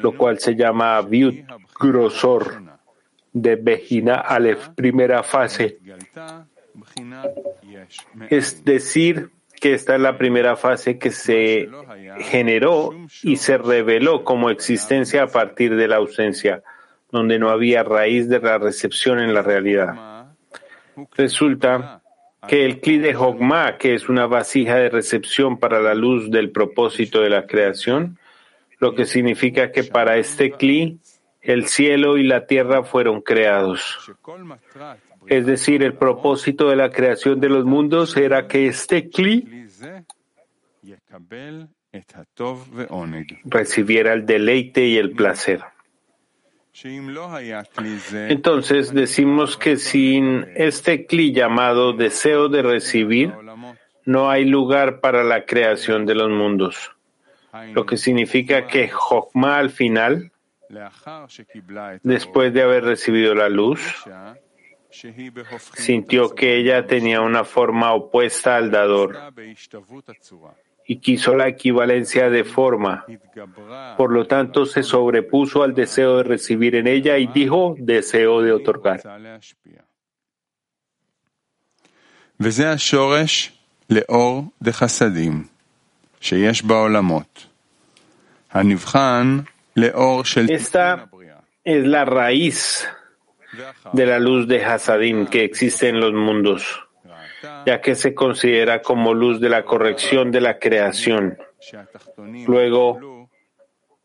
[0.00, 1.44] lo cual se llama Viut
[1.78, 2.62] grosor
[3.32, 5.78] de Bejina Aleph, primera fase.
[8.30, 9.30] Es decir,
[9.60, 11.68] que esta es la primera fase que se
[12.18, 12.90] generó
[13.22, 16.64] y se reveló como existencia a partir de la ausencia,
[17.12, 20.34] donde no había raíz de la recepción en la realidad.
[21.16, 22.02] Resulta
[22.48, 26.50] que el Kli de Hogma, que es una vasija de recepción para la luz del
[26.50, 28.18] propósito de la creación,
[28.80, 30.98] lo que significa que para este Kli
[31.40, 34.12] el cielo y la tierra fueron creados.
[35.26, 39.66] Es decir, el propósito de la creación de los mundos era que este Kli
[43.44, 45.60] recibiera el deleite y el placer.
[48.28, 53.32] Entonces decimos que sin este Kli llamado deseo de recibir,
[54.04, 56.92] no hay lugar para la creación de los mundos
[57.74, 60.32] lo que significa que Jokma al final,
[62.02, 63.80] después de haber recibido la luz,
[65.74, 69.18] sintió que ella tenía una forma opuesta al dador
[70.86, 73.06] y quiso la equivalencia de forma.
[73.96, 78.52] Por lo tanto, se sobrepuso al deseo de recibir en ella y dijo deseo de
[78.52, 79.00] otorgar.
[90.50, 91.08] Esta
[91.64, 92.88] es la raíz
[93.92, 96.86] de la luz de Hasadim que existe en los mundos,
[97.66, 101.38] ya que se considera como luz de la corrección de la creación.
[102.46, 103.28] Luego,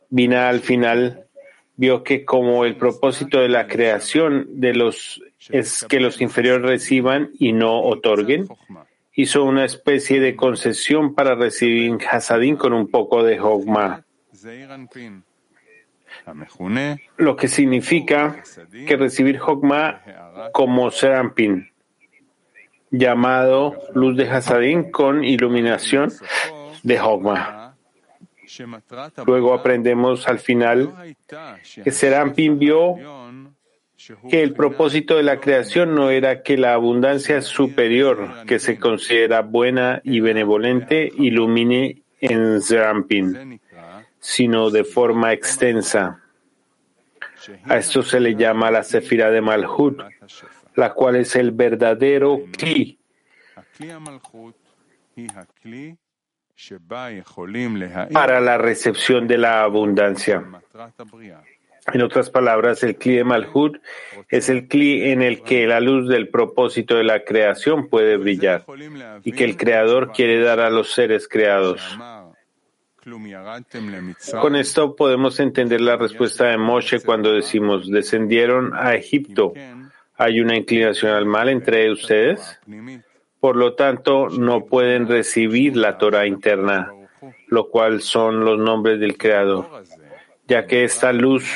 [0.10, 1.28] Vina al final
[1.76, 7.32] vio que como el propósito de la creación de los es que los inferiores reciban
[7.38, 8.48] y no otorguen,
[9.14, 14.06] hizo una especie de concesión para recibir Hasadim con un poco de Hogma,
[17.18, 18.44] lo que significa
[18.88, 20.02] que recibir Hogma
[20.54, 21.72] como Serampin,
[22.92, 26.12] llamado luz de Hasadim con iluminación
[26.84, 27.76] de Hogma.
[29.26, 31.16] Luego aprendemos al final
[31.84, 32.96] que Serampin vio
[34.30, 39.42] que el propósito de la creación no era que la abundancia superior, que se considera
[39.42, 43.60] buena y benevolente, ilumine en Zerampin,
[44.20, 46.22] sino de forma extensa.
[47.66, 50.02] A esto se le llama la Sefira de Malhut,
[50.76, 53.00] la cual es el verdadero Kli.
[58.12, 60.44] Para la recepción de la abundancia.
[61.94, 63.78] En otras palabras, el Kli de Malhut
[64.30, 68.66] es el Kli en el que la luz del propósito de la creación puede brillar
[69.24, 71.82] y que el Creador quiere dar a los seres creados.
[74.42, 79.54] Con esto podemos entender la respuesta de Moshe cuando decimos descendieron a Egipto.
[80.18, 82.60] ¿Hay una inclinación al mal entre ustedes?
[83.40, 86.92] Por lo tanto, no pueden recibir la Torah interna,
[87.48, 89.84] lo cual son los nombres del Creador,
[90.48, 91.50] ya que esta luz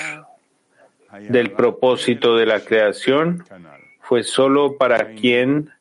[1.20, 3.44] del propósito de la creación
[4.00, 5.72] fue solo para quien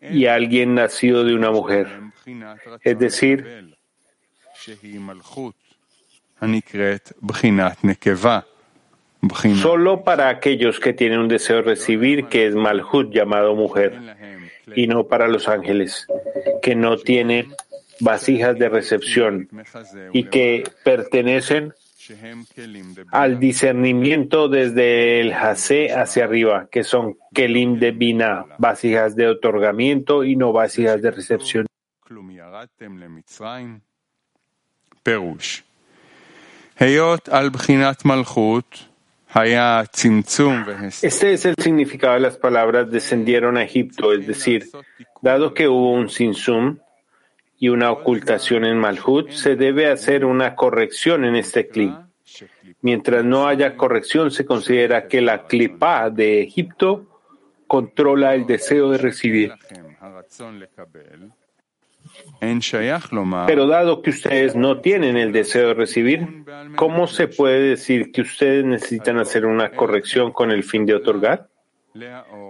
[0.00, 1.88] y alguien nacido de una mujer,
[2.82, 3.76] es decir,
[9.56, 13.98] solo para aquellos que tienen un deseo de recibir, que es Malhut llamado mujer,
[14.74, 16.06] y no para los ángeles,
[16.62, 17.54] que no tienen
[18.00, 19.48] vasijas de recepción
[20.12, 21.74] y que pertenecen
[23.12, 30.24] al discernimiento desde el Hase hacia arriba, que son Kelim de Bina, vasijas de otorgamiento
[30.24, 31.66] y no vasijas de recepción.
[41.04, 44.68] Este es el significado de las palabras descendieron a Egipto, es decir,
[45.20, 46.78] dado que hubo un sinsum
[47.58, 51.94] y una ocultación en Malhut, se debe hacer una corrección en este clip.
[52.80, 57.06] Mientras no haya corrección, se considera que la clipa de Egipto
[57.66, 59.52] controla el deseo de recibir.
[63.46, 66.44] Pero dado que ustedes no tienen el deseo de recibir,
[66.76, 71.48] ¿cómo se puede decir que ustedes necesitan hacer una corrección con el fin de otorgar?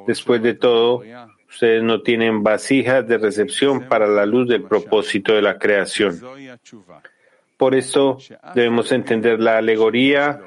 [0.07, 1.03] Después de todo,
[1.49, 6.21] ustedes no tienen vasijas de recepción para la luz del propósito de la creación.
[7.57, 8.19] Por eso
[8.55, 10.41] debemos entender la alegoría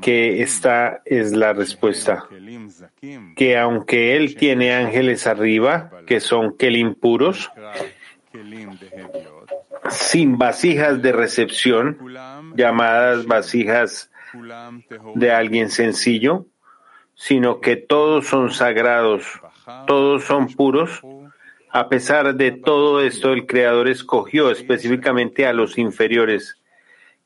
[0.00, 2.28] que esta es la respuesta,
[3.36, 7.50] que aunque él tiene ángeles arriba, que son kelim puros,
[9.90, 11.98] sin vasijas de recepción,
[12.56, 14.10] llamadas vasijas
[15.14, 16.46] de alguien sencillo,
[17.14, 19.24] sino que todos son sagrados,
[19.86, 21.00] todos son puros.
[21.70, 26.60] A pesar de todo esto, el Creador escogió específicamente a los inferiores,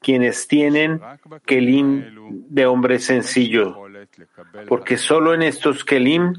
[0.01, 1.01] quienes tienen
[1.45, 3.77] kelim de hombre sencillo,
[4.69, 6.35] porque solo en estos kelim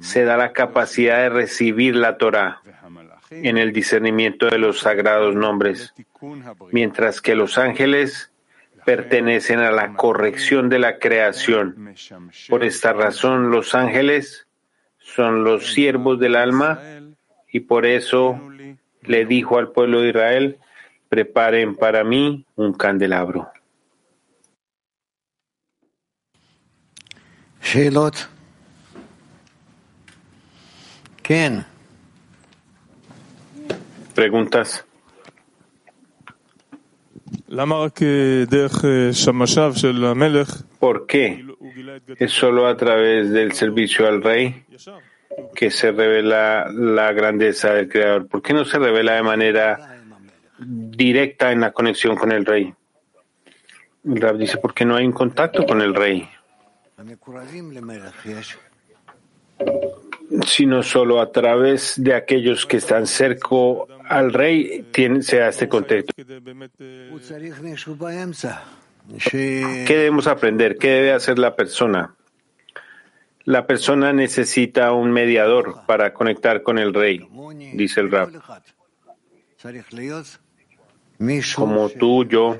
[0.00, 2.62] se da la capacidad de recibir la Torah
[3.42, 5.94] en el discernimiento de los sagrados nombres,
[6.72, 8.30] mientras que los ángeles
[8.84, 11.94] pertenecen a la corrección de la creación.
[12.48, 14.46] Por esta razón, los ángeles
[14.98, 16.80] son los siervos del alma
[17.52, 18.40] y por eso
[19.02, 20.58] le dijo al pueblo de Israel,
[21.08, 23.50] preparen para mí un candelabro.
[34.16, 34.86] Preguntas.
[40.80, 41.44] ¿Por qué
[42.18, 44.64] es solo a través del servicio al rey
[45.54, 48.26] que se revela la grandeza del Creador?
[48.26, 50.00] ¿Por qué no se revela de manera
[50.58, 52.72] directa en la conexión con el rey?
[54.02, 56.26] El Rab dice, porque no hay un contacto con el rey
[60.44, 63.56] sino solo a través de aquellos que están cerca
[64.08, 66.12] al rey tiene, se este contexto.
[69.30, 70.78] ¿Qué debemos aprender?
[70.78, 72.14] ¿Qué debe hacer la persona?
[73.44, 77.28] La persona necesita un mediador para conectar con el rey,
[77.74, 78.30] dice el rab.
[81.54, 82.58] Como tú, yo,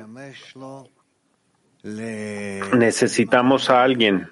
[2.72, 4.28] necesitamos a alguien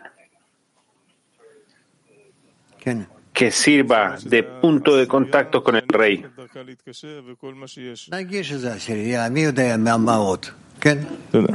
[3.34, 6.24] que sirva de punto de contacto con el rey.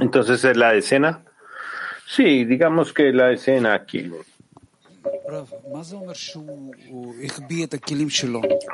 [0.01, 1.23] Entonces es la decena.
[2.05, 4.11] Sí, digamos que la decena aquí.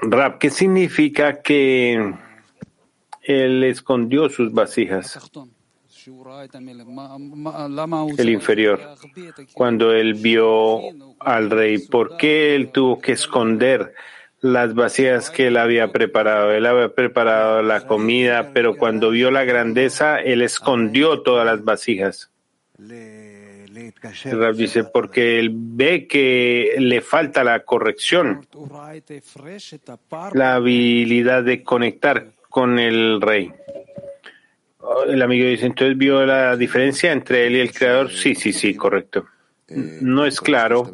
[0.01, 2.13] Rab, ¿qué significa que
[3.21, 5.19] él escondió sus vasijas?
[8.17, 8.79] El inferior,
[9.53, 10.81] cuando él vio
[11.19, 13.93] al rey, ¿por qué él tuvo que esconder
[14.41, 16.51] las vasijas que él había preparado?
[16.51, 22.31] Él había preparado la comida, pero cuando vio la grandeza, él escondió todas las vasijas.
[24.23, 28.45] El dice, porque él ve que le falta la corrección,
[30.33, 33.51] la habilidad de conectar con el rey.
[35.07, 38.11] El amigo dice, entonces vio la diferencia entre él y el creador.
[38.11, 39.25] Sí, sí, sí, correcto.
[39.67, 40.93] No es claro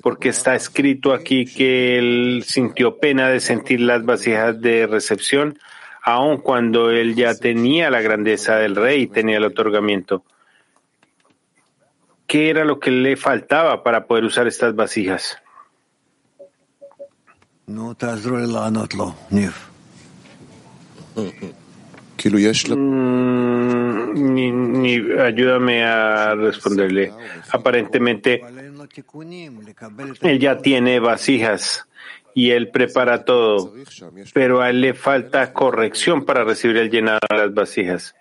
[0.00, 5.58] porque está escrito aquí que él sintió pena de sentir las vasijas de recepción,
[6.02, 10.22] aun cuando él ya tenía la grandeza del rey y tenía el otorgamiento.
[12.28, 15.38] ¿Qué era lo que le faltaba para poder usar estas vasijas?
[22.76, 27.12] Mm, ni, ayúdame a responderle.
[27.50, 28.42] Aparentemente,
[30.22, 31.86] él ya tiene vasijas
[32.34, 33.72] y él prepara todo,
[34.34, 38.14] pero a él le falta corrección para recibir el llenado de las vasijas.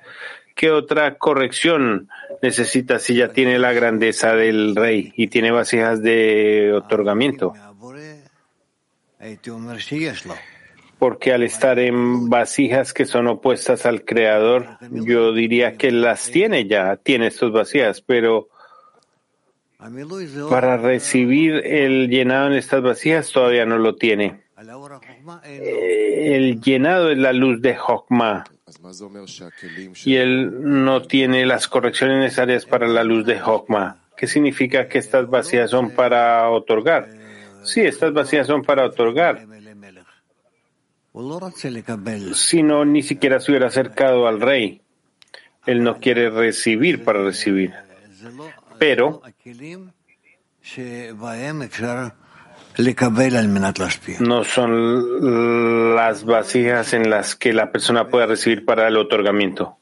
[0.55, 2.07] ¿Qué otra corrección
[2.41, 7.53] necesita si ya tiene la grandeza del rey y tiene vasijas de otorgamiento?
[10.97, 16.67] Porque al estar en vasijas que son opuestas al Creador, yo diría que las tiene
[16.67, 18.47] ya, tiene estas vasijas, pero
[20.49, 24.41] para recibir el llenado en estas vasijas todavía no lo tiene.
[25.43, 28.45] El llenado es la luz de Hokmah
[30.05, 33.97] y él no tiene las correcciones necesarias para la luz de Hokmah.
[34.15, 37.09] ¿Qué significa que estas vasijas son para otorgar?
[37.63, 39.45] Sí, estas vasijas son para otorgar.
[42.33, 44.81] Si no, ni siquiera se hubiera acercado al rey.
[45.65, 47.73] Él no quiere recibir para recibir.
[48.77, 49.21] Pero
[54.19, 59.77] no son las vasijas en las que la persona puede recibir para el otorgamiento.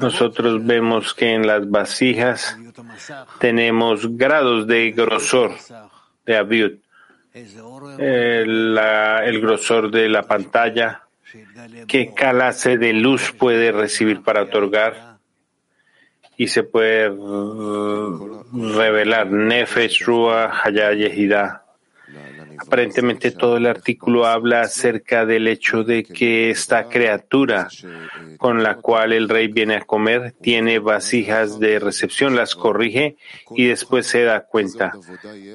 [0.00, 2.58] Nosotros vemos que en las vasijas
[3.38, 5.52] tenemos grados de grosor
[6.26, 6.72] de aviud.
[7.34, 11.02] El, el grosor de la pantalla,
[11.86, 15.18] qué clase de luz puede recibir para otorgar
[16.36, 17.08] y se puede
[18.52, 21.64] revelar Nefesh, Ruach, Hayah, Yehida.
[22.58, 27.68] Aparentemente todo el artículo habla acerca del hecho de que esta criatura
[28.36, 33.16] con la cual el rey viene a comer tiene vasijas de recepción, las corrige
[33.50, 34.92] y después se da cuenta.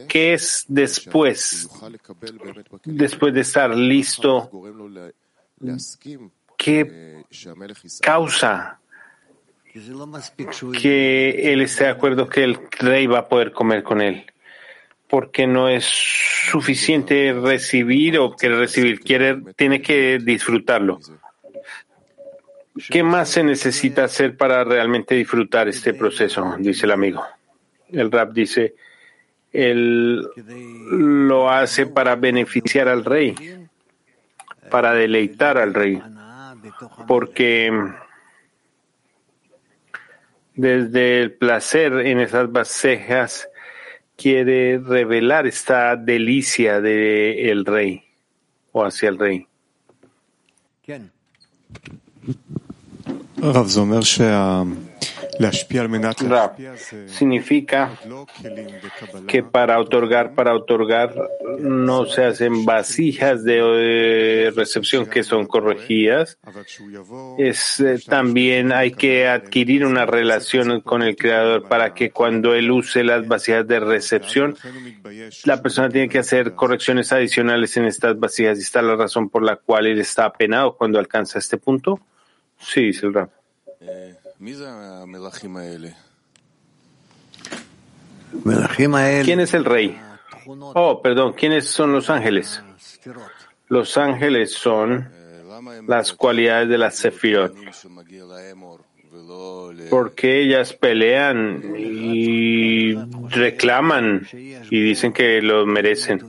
[0.07, 1.69] ¿Qué es después?
[2.85, 4.49] Después de estar listo,
[6.57, 7.23] ¿qué
[8.01, 8.79] causa
[10.79, 14.25] que él esté de acuerdo que el rey va a poder comer con él,
[15.13, 15.85] porque no es
[16.49, 20.99] suficiente recibir o quiere recibir, quiere, tiene que disfrutarlo.
[22.89, 26.55] ¿Qué más se necesita hacer para realmente disfrutar este proceso?
[26.57, 27.23] Dice el amigo.
[27.91, 28.73] El rap dice,
[29.51, 30.27] él
[30.89, 33.35] lo hace para beneficiar al rey,
[34.71, 36.01] para deleitar al rey,
[37.07, 37.71] porque
[40.55, 43.47] desde el placer en esas vasijas
[44.15, 48.03] quiere revelar esta delicia del rey
[48.71, 49.47] o hacia el rey.
[55.39, 56.55] Rab
[57.07, 57.91] significa
[59.27, 61.13] que para otorgar, para otorgar,
[61.59, 66.37] no se hacen vasijas de recepción que son corregidas.
[67.37, 72.71] Es, eh, también hay que adquirir una relación con el Creador para que cuando él
[72.71, 74.55] use las vasijas de recepción,
[75.45, 78.57] la persona tiene que hacer correcciones adicionales en estas vasijas.
[78.59, 81.99] ¿Y está la razón por la cual él está apenado cuando alcanza este punto?
[82.59, 83.29] Sí, dice el Rab.
[89.23, 89.97] ¿Quién es el rey?
[90.45, 92.61] Oh, perdón, ¿quiénes son los ángeles?
[93.69, 95.09] Los ángeles son
[95.87, 97.55] las cualidades de las sefirot.
[99.89, 102.95] Porque ellas pelean y
[103.29, 106.19] reclaman y dicen que lo merecen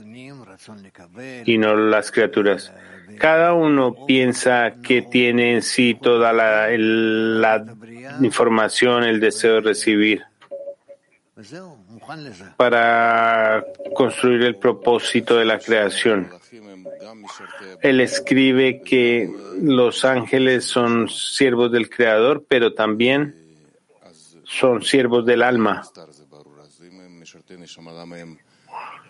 [1.45, 2.71] y no las criaturas.
[3.17, 7.65] Cada uno piensa que tiene en sí toda la,
[8.21, 10.23] información, el deseo de recibir
[12.55, 16.29] para construir el propósito de la creación.
[17.81, 19.29] Él escribe que
[19.61, 23.35] los ángeles son siervos del Creador, pero también
[24.43, 25.83] son siervos del alma.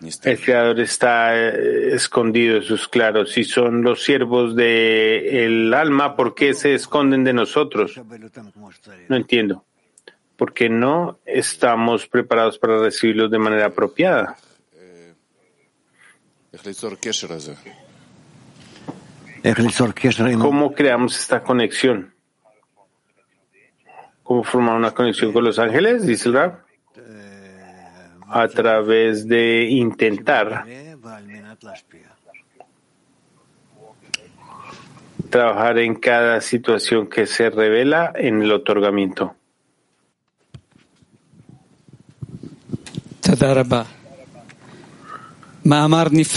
[0.00, 3.24] El Creador está eh, escondido, eso es claro.
[3.24, 7.98] Si son los siervos del alma, ¿por qué se esconden de nosotros?
[9.08, 9.64] No entiendo.
[10.36, 14.36] Porque no estamos preparados para recibirlos de manera apropiada.
[20.38, 22.12] ¿Cómo creamos esta conexión?
[24.22, 26.06] ¿Cómo formar una conexión con los ángeles?
[26.06, 26.34] Dice el
[28.28, 30.64] a través de intentar
[35.30, 39.34] trabajar en cada situación que se revela en el otorgamiento.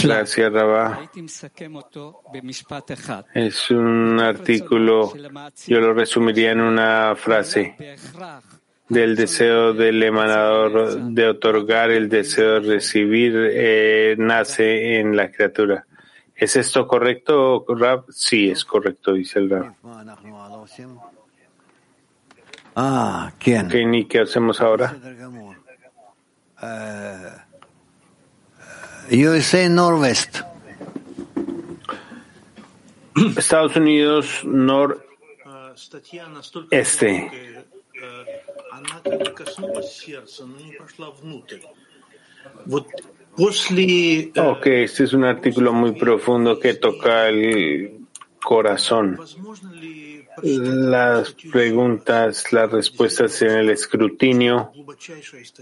[0.08, 1.08] Gracias, Rabá.
[3.32, 5.12] Es un artículo,
[5.68, 7.76] yo lo resumiría en una frase
[8.90, 15.86] del deseo del emanador de otorgar, el deseo de recibir, eh, nace en la criatura.
[16.34, 18.04] ¿Es esto correcto, Rab?
[18.10, 19.74] Sí, es correcto, dice el Rab.
[22.76, 23.68] Ah, ¿quién?
[23.68, 24.96] ¿Qué, ¿Qué hacemos ahora?
[29.10, 30.40] USA Northwest.
[33.36, 35.00] Estados Unidos noreste.
[44.36, 48.00] Ok, este es un artículo muy profundo que toca el
[48.42, 49.18] corazón.
[50.42, 54.72] Las preguntas, las respuestas en el escrutinio.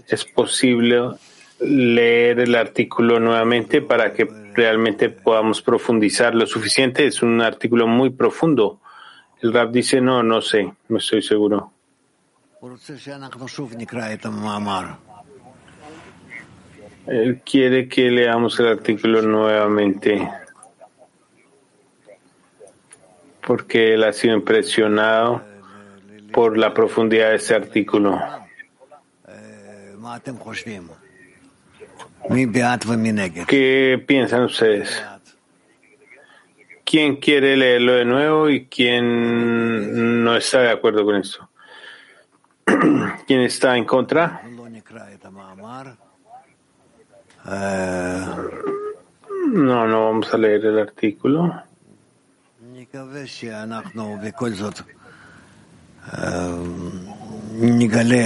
[0.07, 1.11] ¿Es posible
[1.59, 7.05] leer el artículo nuevamente para que realmente podamos profundizar lo suficiente?
[7.05, 8.79] Es un artículo muy profundo.
[9.41, 11.73] El rap dice, no, no sé, no estoy seguro.
[17.07, 20.29] Él quiere que leamos el artículo nuevamente
[23.47, 25.41] porque él ha sido impresionado
[26.31, 28.21] por la profundidad de este artículo.
[33.47, 35.03] ¿Qué piensan ustedes?
[36.83, 41.48] ¿Quién quiere leerlo de nuevo y quién no está de acuerdo con esto?
[43.27, 44.41] ¿Quién está en contra?
[49.47, 51.63] No, no vamos a leer el artículo.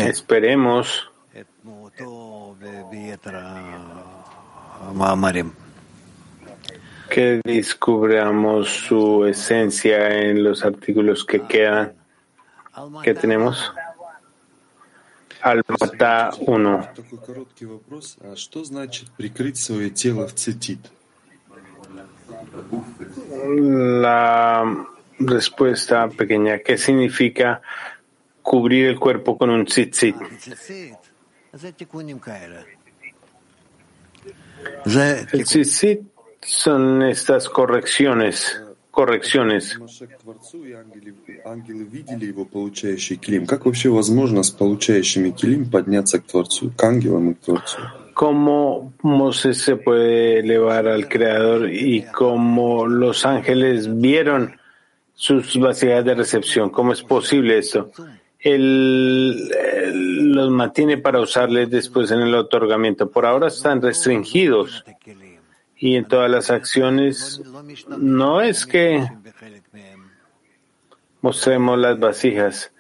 [0.08, 1.10] Esperemos
[7.10, 11.94] que descubramos su esencia en los artículos que quedan,
[13.04, 13.72] que tenemos.
[15.44, 16.90] Almata 1.
[23.58, 24.88] La
[25.20, 27.62] respuesta pequeña, ¿qué significa
[28.42, 30.16] cubrir el cuerpo con un tzitzit?
[34.86, 36.02] El tzitzit
[36.42, 38.63] son estas correcciones,
[38.94, 39.80] correcciones.
[48.14, 54.58] ¿Cómo Moses se puede elevar al Creador y cómo los ángeles vieron
[55.16, 56.70] sus vasijas de recepción?
[56.70, 57.90] ¿Cómo es posible esto?
[58.38, 59.50] Él,
[60.36, 63.10] los mantiene para usarles después en el otorgamiento.
[63.10, 64.84] Por ahora están restringidos
[65.78, 67.42] y en todas las acciones
[67.98, 69.08] no es que
[71.22, 72.72] mostremos las vasijas,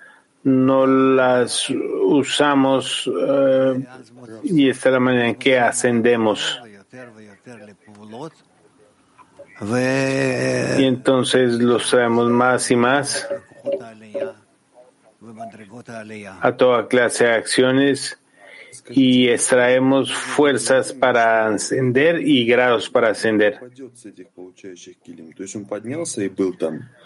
[0.43, 3.85] no las usamos eh,
[4.43, 6.61] y esta es la manera en que ascendemos.
[9.61, 13.27] Y entonces los traemos más y más
[16.41, 18.19] a toda clase de acciones
[18.89, 23.59] y extraemos fuerzas para ascender y grados para ascender.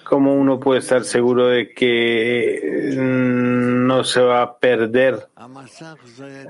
[0.03, 5.27] ¿Cómo uno puede estar seguro de que mm, no se va a perder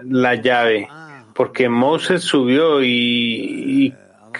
[0.03, 0.87] la llave?
[1.33, 3.93] Porque Moses subió y, y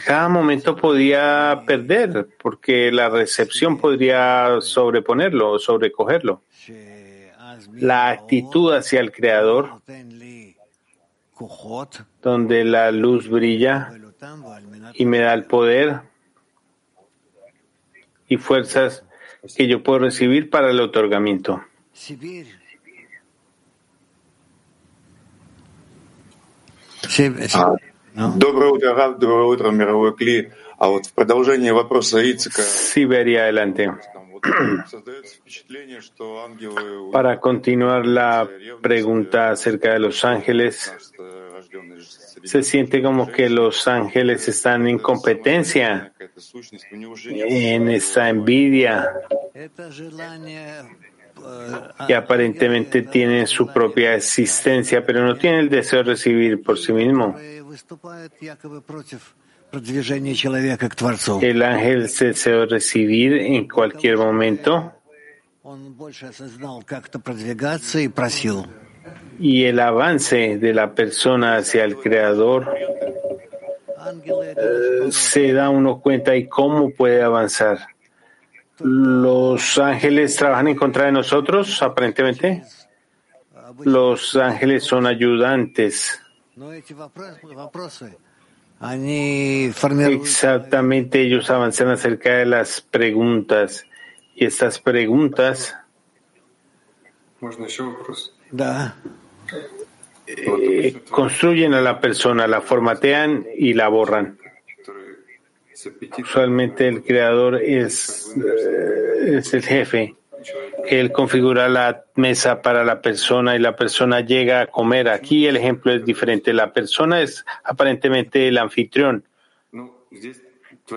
[0.06, 6.44] cada momento podía perder, porque la recepción podría sobreponerlo o sobrecogerlo.
[7.74, 9.82] La actitud hacia el Creador
[12.22, 13.92] donde la luz brilla
[14.94, 16.02] y me da el poder
[18.28, 19.04] y fuerzas
[19.56, 21.62] que yo puedo recibir para el otorgamiento.
[32.64, 33.92] Siberia, adelante.
[37.12, 38.50] Para continuar la
[38.82, 40.94] pregunta acerca de los ángeles,
[42.44, 46.14] se siente como que los ángeles están en competencia,
[46.92, 49.12] en esta envidia,
[52.08, 56.94] y aparentemente tienen su propia existencia, pero no tienen el deseo de recibir por sí
[56.94, 57.36] mismo.
[61.42, 64.94] El ángel se desea recibir en cualquier momento
[69.40, 72.76] y el avance de la persona hacia el Creador
[74.26, 77.80] eh, se da uno cuenta y cómo puede avanzar.
[78.80, 82.64] Los ángeles trabajan en contra de nosotros, aparentemente.
[83.84, 86.22] Los ángeles son ayudantes.
[90.22, 93.86] Exactamente, ellos avanzan acerca de las preguntas.
[94.36, 95.76] Y estas preguntas
[100.28, 104.38] eh, construyen a la persona, la formatean y la borran.
[106.20, 110.17] Usualmente el creador es, eh, es el jefe.
[110.86, 115.10] Él configura la mesa para la persona y la persona llega a comer.
[115.10, 116.54] Aquí el ejemplo es diferente.
[116.54, 119.24] La persona es aparentemente el anfitrión.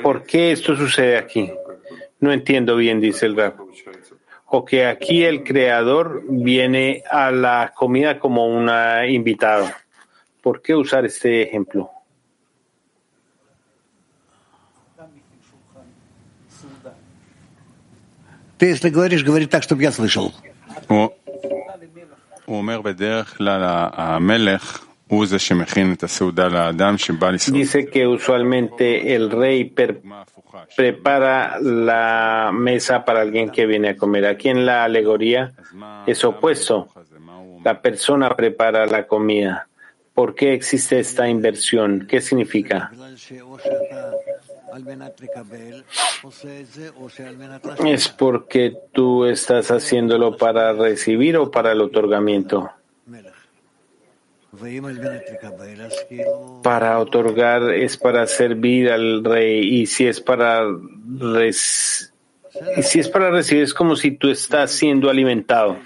[0.02, 1.50] ¿Por qué esto sucede aquí?
[2.20, 3.58] No entiendo bien, dice el rap.
[4.46, 8.70] O que aquí el creador viene a la comida como un
[9.08, 9.68] invitado.
[10.42, 11.90] ¿Por qué usar este ejemplo?
[18.59, 20.33] Ты, если говоришь, говори так, чтобы я слышал.
[27.51, 29.73] Dice que usualmente el rey
[30.75, 34.25] prepara la mesa para alguien que viene a comer.
[34.25, 35.53] Aquí en la alegoría
[36.07, 36.87] es opuesto.
[37.63, 39.67] La persona prepara la comida.
[40.13, 42.07] ¿Por qué existe esta inversión?
[42.07, 42.91] ¿Qué significa?
[47.84, 52.70] Es porque tú estás haciéndolo para recibir o para el otorgamiento.
[56.62, 60.64] Para otorgar es para servir al rey y si es para
[62.82, 65.78] si es para recibir es como si tú estás siendo alimentado.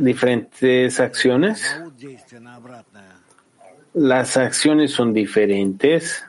[0.00, 1.80] Diferentes acciones.
[3.94, 6.24] Las acciones son diferentes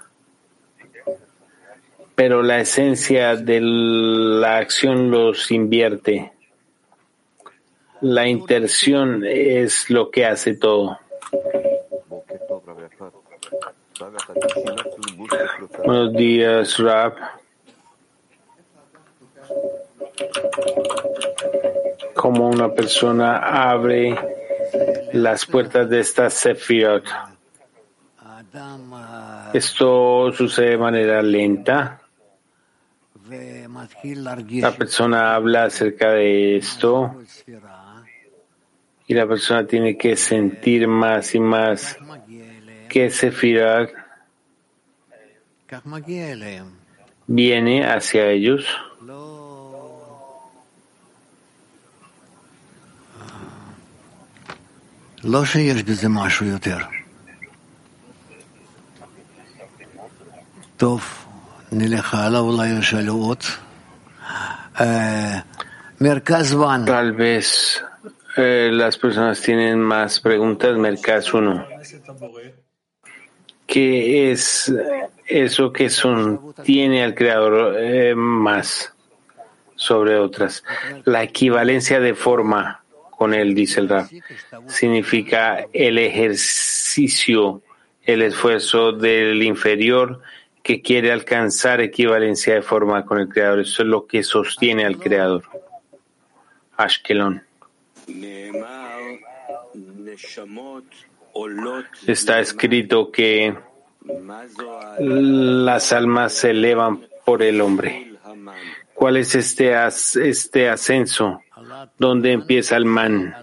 [2.19, 6.33] pero la esencia de la acción los invierte.
[8.01, 10.99] La intención es lo que hace todo.
[15.85, 17.17] Buenos días, Rap.
[22.13, 24.15] Como una persona abre
[25.13, 27.05] las puertas de esta Sefirot.
[29.53, 32.01] Esto sucede de manera lenta.
[34.49, 37.15] La persona habla acerca de esto
[39.07, 41.97] y la persona tiene que sentir más y más
[42.89, 43.89] que Sefirat
[47.27, 48.65] viene hacia ellos.
[66.85, 67.83] Tal vez
[68.37, 70.77] eh, las personas tienen más preguntas.
[70.77, 71.67] Mercas 1.
[73.67, 74.73] ¿Qué es
[75.27, 78.93] eso que son, tiene al creador eh, más
[79.75, 80.63] sobre otras?
[81.03, 82.79] La equivalencia de forma
[83.19, 84.07] con él, dice el Rab,
[84.67, 87.61] significa el ejercicio,
[88.01, 90.21] el esfuerzo del inferior
[90.63, 93.59] que quiere alcanzar equivalencia de forma con el Creador.
[93.59, 95.43] Eso es lo que sostiene al Creador.
[96.77, 97.43] Ashkelon.
[102.07, 103.53] Está escrito que
[104.97, 108.13] las almas se elevan por el hombre.
[108.93, 109.73] ¿Cuál es este,
[110.23, 111.41] este ascenso?
[111.97, 113.33] ¿Dónde empieza el man?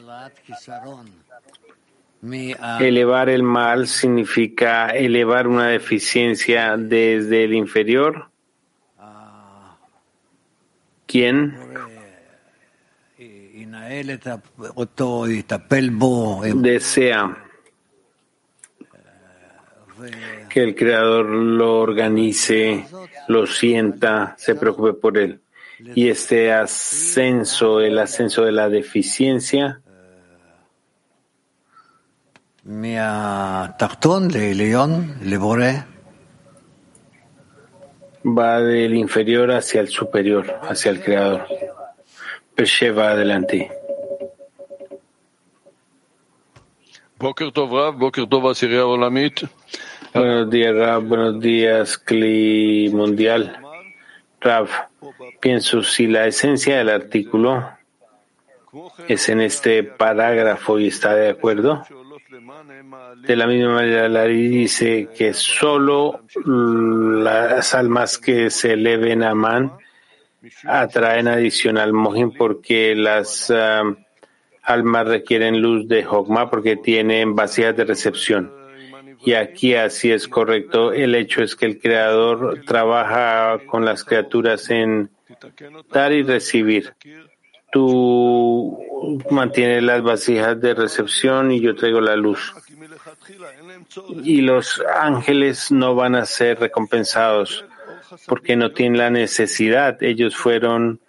[2.81, 8.29] Elevar el mal significa elevar una deficiencia desde el inferior.
[11.07, 11.57] ¿Quién?
[16.55, 17.43] Desea
[20.49, 22.87] que el Creador lo organice,
[23.29, 25.41] lo sienta, se preocupe por él.
[25.79, 29.81] Y este ascenso, el ascenso de la deficiencia,
[38.25, 41.47] Va del inferior hacia el superior, hacia el creador.
[42.91, 43.71] va adelante.
[50.13, 51.05] Buenos días, Rav.
[51.05, 53.59] Buenos días, Cli Mundial.
[54.41, 54.69] Rav,
[55.41, 57.77] pienso si la esencia del artículo
[59.09, 61.83] es en este parágrafo y está de acuerdo.
[63.23, 69.73] De la misma manera, Lari dice que solo las almas que se eleven a Man
[70.65, 73.83] atraen adicional Mohin porque las ah,
[74.63, 78.56] almas requieren luz de Hogma porque tienen vacías de recepción.
[79.27, 80.93] Y aquí así es correcto.
[80.93, 85.11] El hecho es que el Creador trabaja con las criaturas en
[85.93, 86.95] dar y recibir.
[87.73, 88.79] Tú
[89.29, 92.55] mantienes las vasijas de recepción y yo traigo la luz.
[94.23, 97.65] Y los ángeles no van a ser recompensados
[98.29, 100.01] porque no tienen la necesidad.
[100.05, 101.01] Ellos fueron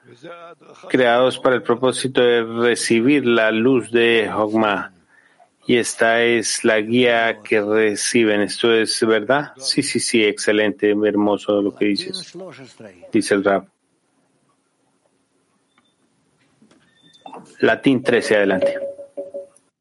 [0.90, 4.97] creados para el propósito de recibir la luz de Hogma.
[5.68, 8.40] Y esta es la guía que reciben.
[8.40, 9.52] ¿Esto es verdad?
[9.58, 12.34] Sí, sí, sí, excelente, hermoso lo que dices.
[13.12, 13.68] Dice el rap.
[17.60, 18.80] Latín 13, adelante.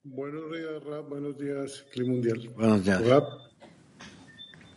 [0.02, 1.08] Buenos días, Rap.
[1.08, 2.50] Buenos días, Clima Mundial.
[2.56, 3.06] Buenos días.
[3.06, 3.24] Rap,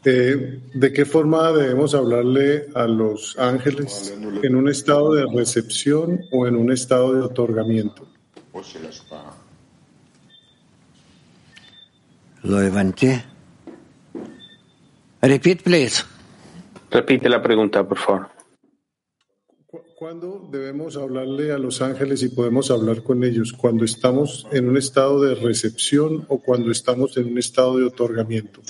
[0.06, 4.16] eh, ¿de qué forma debemos hablarle a los ángeles?
[4.44, 8.08] ¿En un estado de recepción o en un estado de otorgamiento?
[12.44, 13.24] Lo levanté.
[15.22, 16.04] Repeat, please.
[16.92, 18.30] Repite la pregunta, por favor.
[19.68, 23.54] ¿Cu- ¿Cuándo debemos hablarle a los ángeles y podemos hablar con ellos?
[23.54, 28.62] ¿Cuando estamos en un estado de recepción o cuando estamos en un estado de otorgamiento?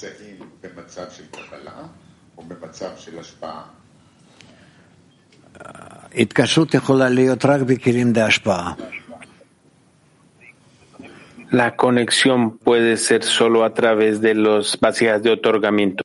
[11.52, 16.04] La conexión puede ser solo a través de las vasijas de otorgamiento.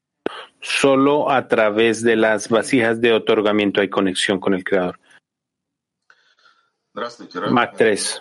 [0.61, 4.99] Solo a través de las vasijas de otorgamiento hay conexión con el Creador.
[7.51, 8.20] Mac 3.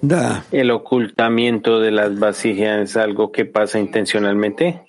[0.00, 0.44] Da.
[0.50, 4.82] ¿El ocultamiento de las vasijas es algo que pasa intencionalmente?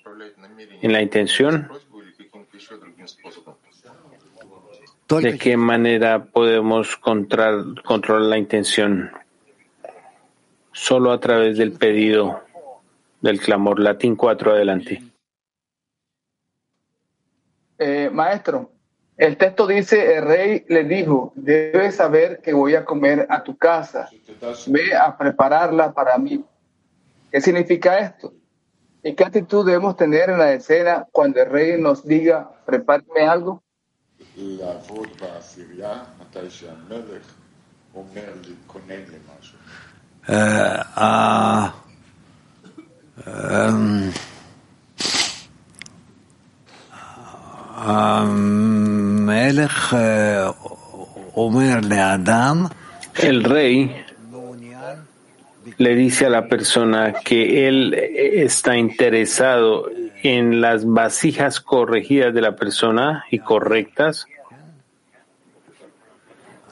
[0.80, 1.68] ¿En la intención?
[5.08, 9.12] ¿De qué manera podemos controlar, controlar la intención?
[10.72, 12.42] Solo a través del pedido
[13.20, 13.78] del clamor.
[13.78, 15.02] Latín 4, adelante.
[17.78, 18.72] Eh, maestro,
[19.16, 23.56] el texto dice, el rey le dijo, debes saber que voy a comer a tu
[23.56, 24.08] casa,
[24.66, 26.44] ve a prepararla para mí.
[27.30, 28.34] ¿Qué significa esto?
[29.04, 33.62] ¿Y qué actitud debemos tener en la escena cuando el rey nos diga, prepárame algo?
[34.36, 37.34] לעבוד בעשירייה מתי שהמלך
[37.94, 39.58] אומר להתכונן למשהו.
[40.28, 41.68] אה, אה,
[43.26, 44.10] אמ,
[48.96, 50.48] המלך אה,
[51.36, 52.66] אומר לאדם,
[53.16, 54.05] El rey
[55.78, 59.90] le dice a la persona que él eh, está interesado
[60.22, 64.26] en las vasijas corregidas de la persona y correctas,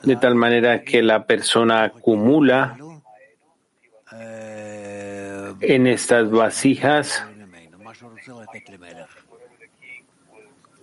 [0.02, 2.76] de tal manera que la persona acumula
[5.60, 7.24] en estas vasijas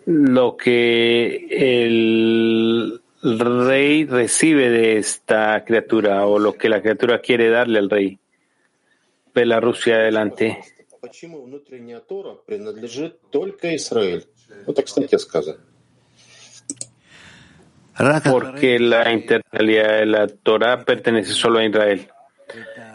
[0.06, 7.80] lo que el rey recibe de esta criatura o lo que la criatura quiere darle
[7.80, 8.20] al rey.
[9.34, 10.60] Belarusia la Rusia adelante.
[18.32, 22.10] Porque la internalidad de la Torah pertenece solo a Israel.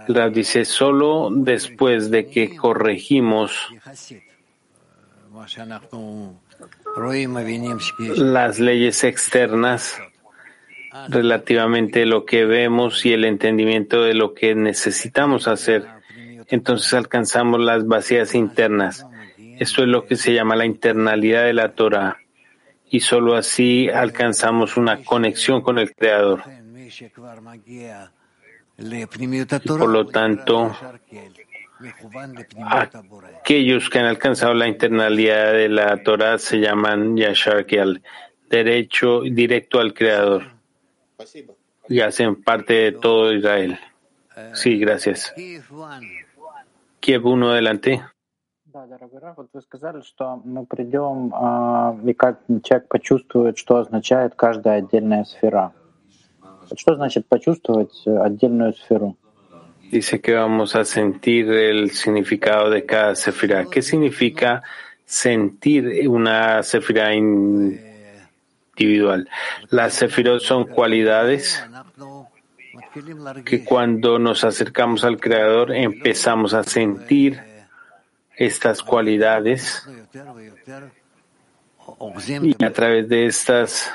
[0.08, 3.68] La dice solo después de que corregimos
[8.16, 10.00] las leyes externas
[11.08, 15.86] relativamente lo que vemos y el entendimiento de lo que necesitamos hacer.
[16.48, 19.06] Entonces alcanzamos las vacías internas.
[19.58, 22.18] Esto es lo que se llama la internalidad de la Torah.
[22.88, 26.42] Y solo así alcanzamos una conexión con el Creador.
[29.66, 30.76] Por lo tanto,
[33.40, 38.02] aquellos que han alcanzado la internalidad de la Torah se llaman Yasharkyal
[38.48, 40.55] derecho directo al Creador
[41.87, 43.77] y hacen parte de todo Israel.
[44.53, 45.31] Sí, gracias.
[45.35, 46.07] Kiev one.
[46.99, 48.01] Kiev 1 adelante.
[48.65, 53.75] Да, дорогой Раф, вот вы сказали, что мы придем, а, и как человек почувствует, что
[53.75, 55.73] означает каждая отдельная сфера.
[56.69, 59.17] Вот что значит почувствовать э, отдельную сферу?
[59.91, 63.65] Dice que vamos a sentir el significado de cada sefirá.
[63.65, 64.63] ¿Qué significa
[65.03, 67.13] sentir una sefirá
[68.76, 69.28] individual.
[69.70, 71.64] Las sefirot son cualidades
[73.44, 77.40] que cuando nos acercamos al Creador empezamos a sentir
[78.36, 79.88] estas cualidades
[82.42, 83.92] y a través de estas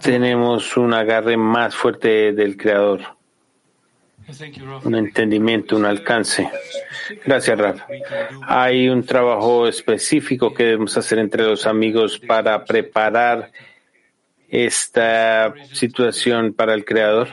[0.00, 3.00] tenemos un agarre más fuerte del Creador
[4.84, 6.50] un entendimiento, un alcance.
[7.24, 7.76] Gracias, Rab.
[8.46, 13.50] Hay un trabajo específico que debemos hacer entre los amigos para preparar
[14.48, 17.28] esta situación para el Creador.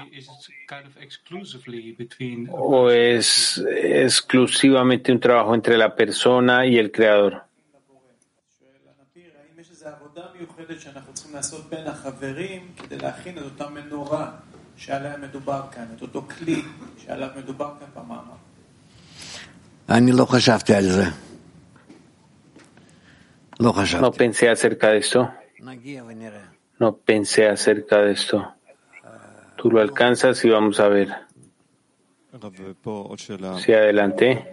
[2.52, 7.43] ¿O es exclusivamente un trabajo entre la persona y el Creador?
[24.00, 25.30] No pensé acerca de esto.
[26.80, 28.54] No pensé acerca de esto.
[29.58, 31.10] Tú lo alcanzas y vamos a ver.
[33.58, 34.50] Sí, adelante.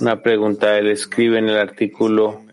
[0.00, 0.78] Una pregunta.
[0.78, 2.44] Él escribe en el artículo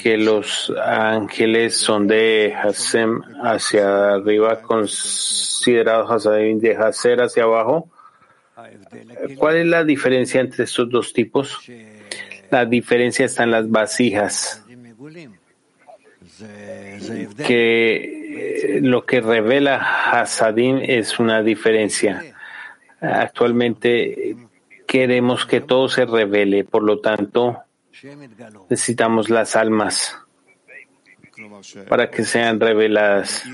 [0.00, 7.88] que los ángeles son de Hasem hacia arriba, considerados de Haser hacia abajo.
[9.36, 11.58] ¿Cuál es la diferencia entre estos dos tipos?
[12.50, 14.64] La diferencia está en las vasijas,
[17.46, 22.22] que lo que revela Hasadim es una diferencia.
[23.00, 24.36] Actualmente
[24.86, 27.62] queremos que todo se revele, por lo tanto,
[28.68, 30.16] necesitamos las almas
[31.88, 33.44] para que sean reveladas.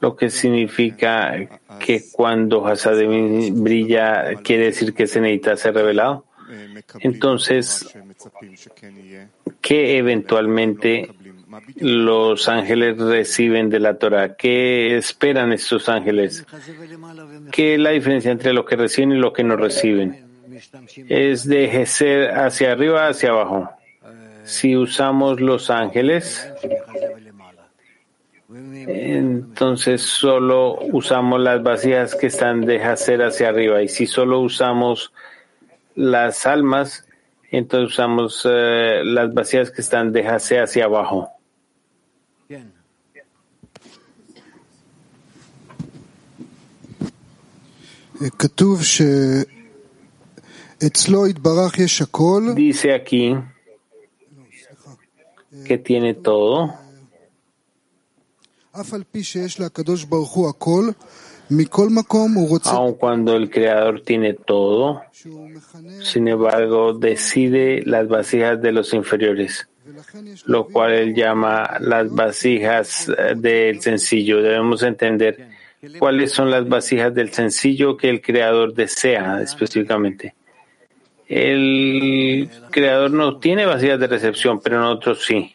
[0.00, 6.24] Lo que significa que cuando Hasadim brilla, quiere decir que se necesita ser revelado.
[7.00, 7.94] Entonces,
[9.60, 11.10] ¿qué eventualmente
[11.76, 14.36] los ángeles reciben de la Torah?
[14.36, 16.46] ¿Qué esperan estos ángeles?
[17.50, 20.27] ¿Qué es la diferencia entre lo que reciben y lo que no reciben?
[21.08, 23.70] Es de ser hacia arriba, hacia abajo.
[24.44, 26.50] Si usamos los ángeles,
[28.50, 33.82] entonces solo usamos las vacías que están de hacer hacia arriba.
[33.82, 35.12] Y si solo usamos
[35.94, 37.06] las almas,
[37.50, 41.30] entonces usamos eh, las vacías que están de hacer hacia abajo.
[52.54, 53.34] Dice aquí
[55.64, 56.74] que tiene todo.
[62.70, 65.02] Aun cuando el Creador tiene todo,
[66.02, 69.68] sin embargo, decide las vasijas de los inferiores,
[70.44, 74.42] lo cual él llama las vasijas del sencillo.
[74.42, 75.48] Debemos entender
[75.98, 80.34] cuáles son las vasijas del sencillo que el Creador desea específicamente.
[81.28, 85.54] El Creador no tiene vasijas de recepción, pero nosotros sí.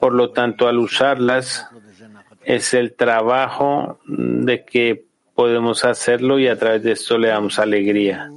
[0.00, 1.66] Por lo tanto, al usarlas,
[2.44, 5.04] es el trabajo de que
[5.34, 8.30] podemos hacerlo y a través de esto le damos alegría.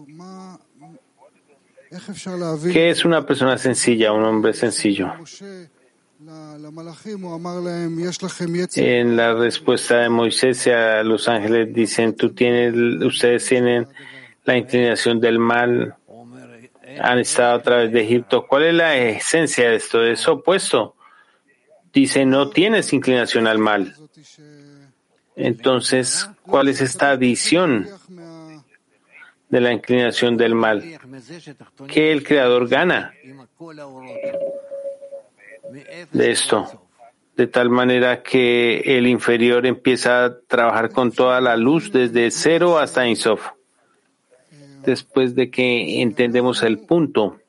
[2.72, 5.14] ¿Qué es una persona sencilla, un hombre sencillo?
[8.76, 12.74] En la respuesta de Moisés a los ángeles dicen, tú tienes,
[13.04, 13.88] ustedes tienen
[14.46, 15.96] la inclinación del mal,
[17.00, 18.46] han estado a través de Egipto.
[18.48, 20.04] ¿Cuál es la esencia de esto?
[20.04, 20.96] Es opuesto.
[21.92, 23.96] Dice, no tienes inclinación al mal.
[25.36, 27.88] Entonces, ¿cuál es esta adición
[29.50, 30.84] de la inclinación del mal?
[31.88, 33.14] ¿Qué el Creador gana
[36.12, 36.88] de esto?
[37.36, 42.78] De tal manera que el inferior empieza a trabajar con toda la luz desde cero
[42.78, 43.55] hasta Insof.
[44.86, 47.40] Después de que entendemos el punto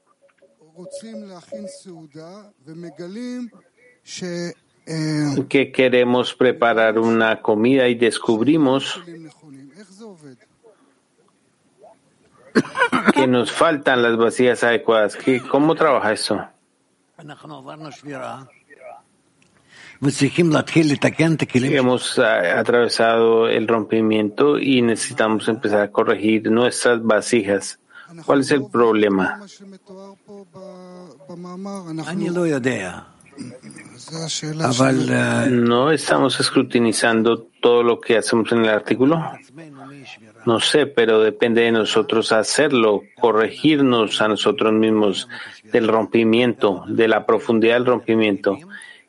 [5.48, 9.02] que queremos preparar una comida y descubrimos
[13.14, 15.18] que nos faltan las vacías adecuadas.
[15.50, 16.46] ¿Cómo trabaja eso?
[21.74, 27.78] Hemos atravesado el rompimiento y necesitamos empezar a corregir nuestras vasijas.
[28.24, 29.40] ¿Cuál es el problema?
[35.50, 39.22] ¿No estamos escrutinizando todo lo que hacemos en el artículo?
[40.44, 45.28] No sé, pero depende de nosotros hacerlo, corregirnos a nosotros mismos
[45.64, 48.56] del rompimiento, de la profundidad del rompimiento.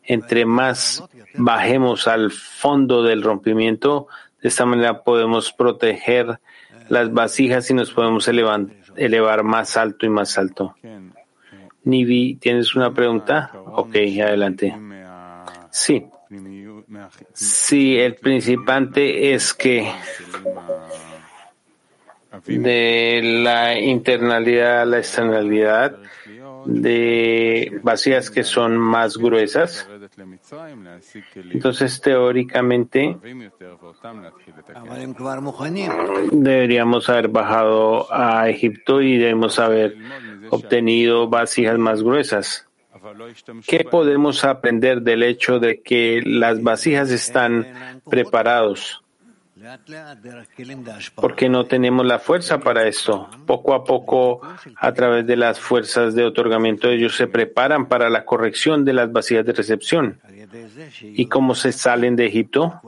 [0.08, 1.03] Entre más
[1.36, 4.08] bajemos al fondo del rompimiento,
[4.41, 6.39] de esta manera podemos proteger
[6.89, 10.76] las vasijas y nos podemos elevar, más alto y más alto.
[11.84, 13.51] Nivi, ¿tienes una pregunta?
[13.66, 14.76] Ok, adelante.
[15.70, 16.05] Sí,
[17.34, 19.89] Sí, el principante es que
[22.45, 25.97] de la internalidad a la externalidad,
[26.66, 29.88] de vasijas que son más gruesas.
[31.51, 33.17] Entonces, teóricamente,
[36.31, 39.95] deberíamos haber bajado a Egipto y debemos haber
[40.49, 42.67] obtenido vasijas más gruesas.
[43.65, 49.03] ¿Qué podemos aprender del hecho de que las vasijas están preparados?
[51.15, 53.27] Porque no tenemos la fuerza para esto.
[53.45, 54.41] Poco a poco,
[54.77, 59.11] a través de las fuerzas de otorgamiento, ellos se preparan para la corrección de las
[59.11, 60.19] vasijas de recepción.
[61.01, 62.81] ¿Y cómo se salen de Egipto?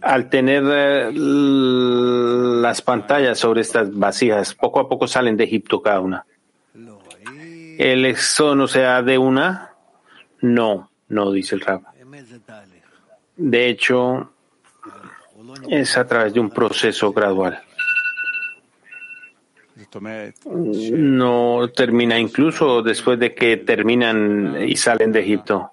[0.00, 6.00] al tener eh, las pantallas sobre estas vasijas, poco a poco salen de Egipto cada
[6.00, 6.24] una.
[7.78, 9.72] ¿El éxodo no sea de una?
[10.40, 11.82] No, no, dice el Rab.
[13.36, 14.32] De hecho,
[15.68, 17.62] es a través de un proceso gradual.
[20.00, 25.70] No termina incluso después de que terminan y salen de Egipto.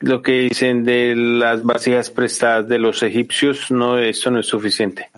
[0.00, 5.10] Lo que dicen de las vasijas prestadas de los egipcios, no, esto no es suficiente.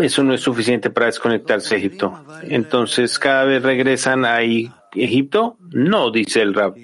[0.00, 2.24] Eso no es suficiente para desconectarse de Egipto.
[2.42, 5.56] Entonces, cada vez regresan a Egipto.
[5.70, 6.74] No, dice el Rab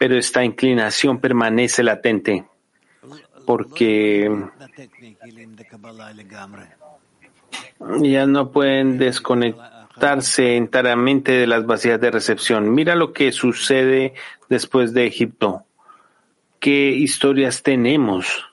[0.00, 2.46] pero esta inclinación permanece latente
[3.44, 4.34] porque
[8.02, 12.72] ya no pueden desconectarse enteramente de las vacías de recepción.
[12.72, 14.14] Mira lo que sucede
[14.48, 15.64] después de Egipto.
[16.58, 18.46] ¿Qué historias tenemos?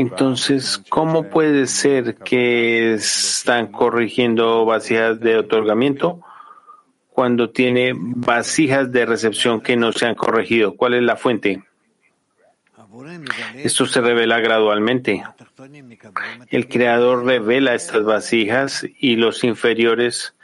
[0.00, 6.24] Entonces, ¿cómo puede ser que están corrigiendo vacías de otorgamiento?
[7.20, 10.74] cuando tiene vasijas de recepción que no se han corregido?
[10.74, 11.62] ¿Cuál es la fuente?
[13.56, 15.22] Esto se revela gradualmente.
[16.48, 20.34] El creador revela estas vasijas y los inferiores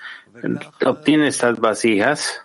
[0.84, 2.40] obtienen estas vasijas.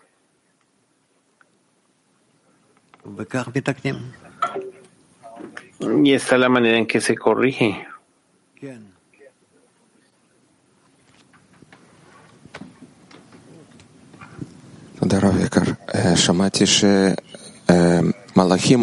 [6.04, 7.88] Y esta es la manera en que se corrige.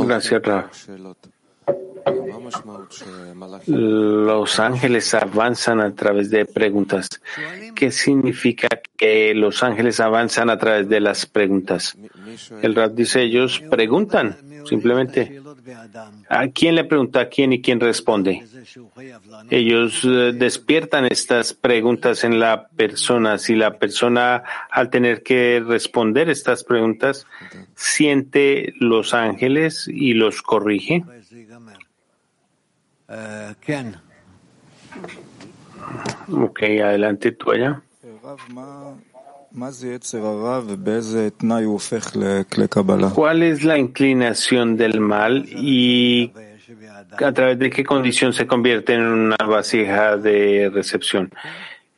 [0.07, 0.43] Gracias,
[3.67, 7.09] Los ángeles avanzan a través de preguntas.
[7.75, 11.97] ¿Qué significa que los ángeles avanzan a través de las preguntas?
[12.63, 14.37] El Rab dice, ellos preguntan,
[14.67, 15.41] simplemente.
[16.29, 18.45] ¿A quién le pregunta a quién y quién responde?
[19.51, 23.39] Ellos eh, despiertan estas preguntas en la persona.
[23.39, 27.27] Si la persona, al tener que responder estas preguntas,
[27.75, 31.05] siente los ángeles y los corrige.
[36.31, 37.83] Ok, adelante tú allá.
[43.15, 46.33] ¿Cuál es la inclinación del mal y
[47.19, 51.33] a través de qué condición se convierte en una vasija de recepción?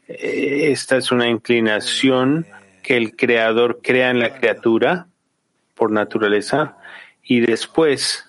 [0.07, 2.47] Esta es una inclinación
[2.83, 5.07] que el creador crea en la criatura
[5.81, 6.77] por naturaleza
[7.25, 8.27] y después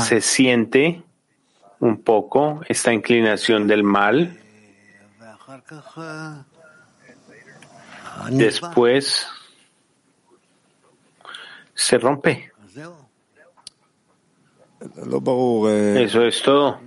[0.00, 1.02] se siente
[1.80, 4.40] un poco esta inclinación del mal.
[8.30, 9.26] Después
[11.74, 12.53] se rompe.
[15.96, 16.78] Eso es todo.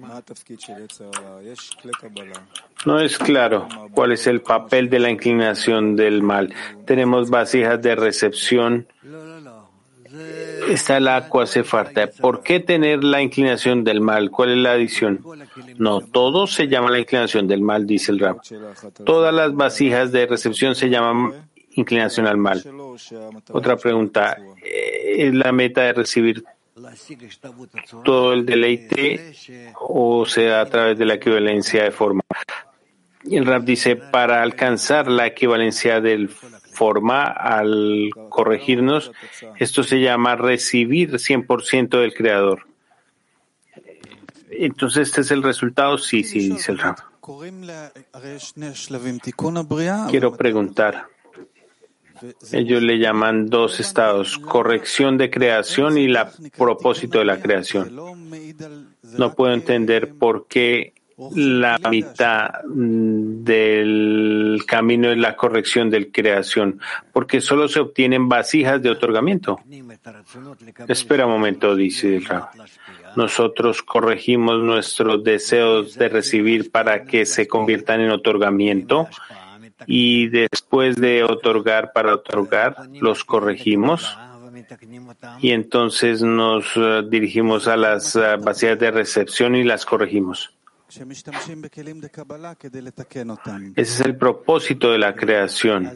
[2.86, 6.54] No es claro cuál es el papel de la inclinación del mal.
[6.86, 8.88] Tenemos vasijas de recepción
[10.70, 12.08] está la hace falta.
[12.08, 14.30] ¿Por qué tener la inclinación del mal?
[14.32, 15.24] ¿Cuál es la adición?
[15.78, 18.40] No, todo se llama la inclinación del mal, dice el rap.
[19.06, 22.64] Todas las vasijas de recepción se llaman inclinación al mal.
[23.52, 26.44] Otra pregunta, ¿es la meta de recibir
[28.04, 29.34] todo el deleite
[29.80, 32.22] o sea a través de la equivalencia de forma?
[33.30, 36.30] El rap dice, para alcanzar la equivalencia del
[36.78, 39.12] forma al corregirnos.
[39.58, 42.68] Esto se llama recibir 100% del Creador.
[44.52, 45.98] Entonces, ¿este es el resultado?
[45.98, 46.98] Sí, sí, dice el Rab.
[50.10, 51.08] Quiero preguntar.
[52.52, 56.18] Ellos le llaman dos estados, corrección de creación y el
[56.58, 57.96] propósito de la creación.
[59.18, 60.94] No puedo entender por qué
[61.36, 66.80] la mitad del camino es la corrección de creación,
[67.12, 69.60] porque solo se obtienen vasijas de otorgamiento.
[70.88, 72.50] Espera un momento, dice el Rab.
[73.16, 79.08] Nosotros corregimos nuestros deseos de recibir para que se conviertan en otorgamiento
[79.86, 84.18] y después de otorgar para otorgar, los corregimos
[85.40, 90.54] y entonces nos eh, dirigimos a las eh, vasijas de recepción y las corregimos.
[93.76, 95.92] Ese es el propósito de la creación,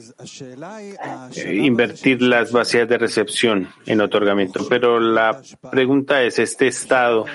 [1.35, 4.67] eh, invertir las vasijas de recepción en otorgamiento.
[4.67, 5.41] Pero la
[5.71, 7.25] pregunta es, este estado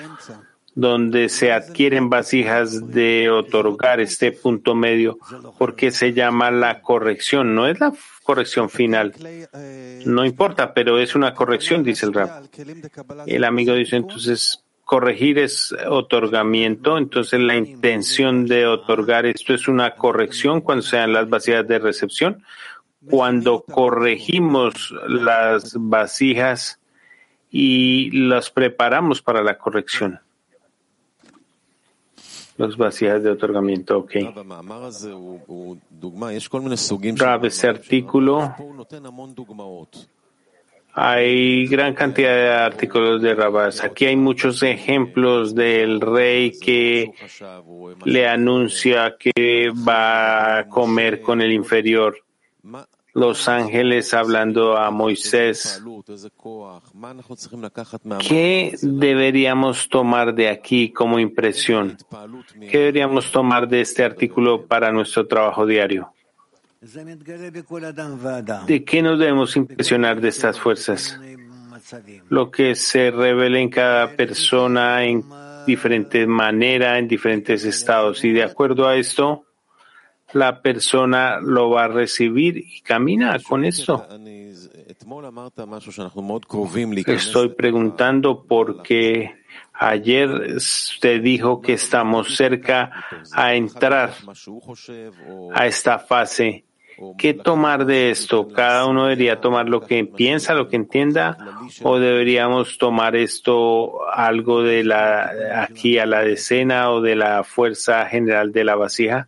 [0.77, 5.17] donde se adquieren vasijas de otorgar este punto medio,
[5.57, 7.55] ¿por qué se llama la corrección?
[7.55, 9.15] No es la corrección final.
[10.05, 12.43] No importa, pero es una corrección, dice el rap.
[13.25, 19.95] El amigo dice entonces, corregir es otorgamiento, entonces la intención de otorgar esto es una
[19.95, 22.43] corrección cuando sean las vasijas de recepción.
[23.09, 26.79] Cuando corregimos las vasijas
[27.49, 30.19] y las preparamos para la corrección.
[32.57, 34.11] Las vasijas de otorgamiento, ok.
[37.17, 38.53] Rab, este artículo
[40.99, 43.83] hay gran cantidad de artículos de Rabás.
[43.83, 47.13] Aquí hay muchos ejemplos del rey que
[48.03, 52.17] le anuncia que va a comer con el inferior.
[53.17, 55.81] Los ángeles hablando a Moisés.
[58.19, 61.97] ¿Qué deberíamos tomar de aquí como impresión?
[62.69, 66.13] ¿Qué deberíamos tomar de este artículo para nuestro trabajo diario?
[68.67, 71.19] ¿De qué nos debemos impresionar de estas fuerzas?
[72.29, 75.23] Lo que se revela en cada persona en
[75.65, 78.23] diferente manera, en diferentes estados.
[78.23, 79.46] Y de acuerdo a esto,
[80.33, 84.05] la persona lo va a recibir y camina con esto.
[87.13, 89.35] Estoy preguntando porque
[89.73, 94.13] ayer usted dijo que estamos cerca a entrar
[95.53, 96.65] a esta fase
[97.17, 98.47] ¿Qué tomar de esto?
[98.47, 101.37] ¿Cada uno debería tomar lo que piensa, lo que entienda?
[101.83, 105.31] ¿O deberíamos tomar esto algo de la
[105.61, 109.27] aquí a la decena o de la fuerza general de la vasija?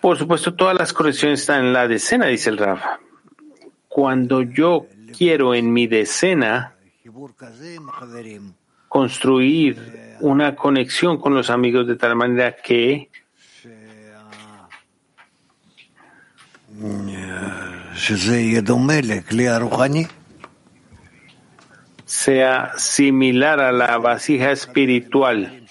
[0.00, 2.80] Por supuesto, todas las correcciones están en la decena, dice el Rab.
[3.88, 4.86] Cuando yo
[5.16, 6.74] quiero en mi decena
[8.88, 13.10] construir una conexión con los amigos de tal manera que
[22.04, 25.61] sea similar a la vasija espiritual.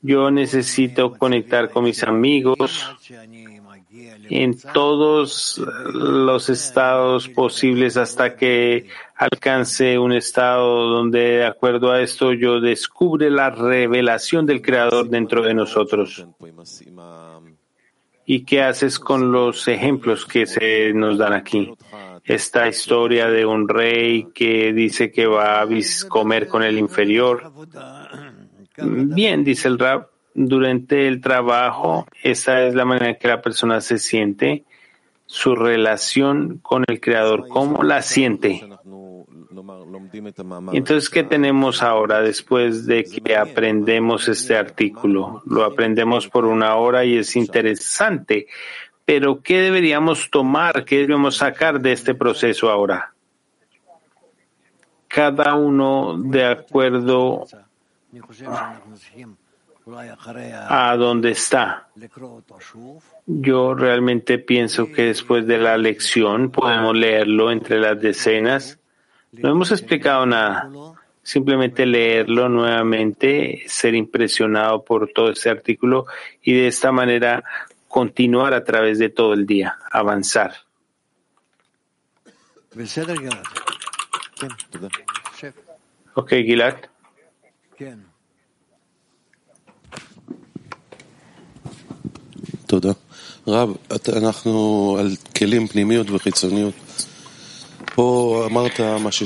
[0.00, 2.86] Yo necesito conectar con mis amigos
[4.30, 5.60] en todos
[5.92, 13.30] los estados posibles hasta que alcance un estado donde, de acuerdo a esto, yo descubre
[13.30, 16.26] la revelación del Creador dentro de nosotros.
[18.24, 21.72] ¿Y qué haces con los ejemplos que se nos dan aquí?
[22.24, 25.68] Esta historia de un rey que dice que va a
[26.08, 27.50] comer con el inferior.
[28.82, 33.80] Bien, dice el rap, durante el trabajo, esa es la manera en que la persona
[33.80, 34.64] se siente,
[35.26, 38.62] su relación con el Creador, cómo la siente.
[40.72, 45.42] Entonces, ¿qué tenemos ahora después de que aprendemos este artículo?
[45.44, 48.46] Lo aprendemos por una hora y es interesante,
[49.04, 53.12] pero ¿qué deberíamos tomar, qué debemos sacar de este proceso ahora?
[55.08, 57.44] Cada uno de acuerdo
[60.68, 61.88] a dónde está.
[63.26, 68.78] Yo realmente pienso que después de la lección podemos leerlo entre las decenas.
[69.32, 70.70] No hemos explicado nada.
[71.22, 76.06] Simplemente leerlo nuevamente, ser impresionado por todo este artículo
[76.42, 77.44] y de esta manera
[77.86, 80.54] continuar a través de todo el día, avanzar.
[86.14, 86.76] Ok, Gilad.
[92.67, 92.91] תודה.
[93.47, 93.69] רב,
[94.17, 96.73] אנחנו על כלים פנימיות וחיצוניות.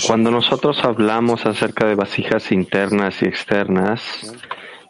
[0.07, 4.02] Cuando nosotros hablamos acerca de vasijas internas y externas,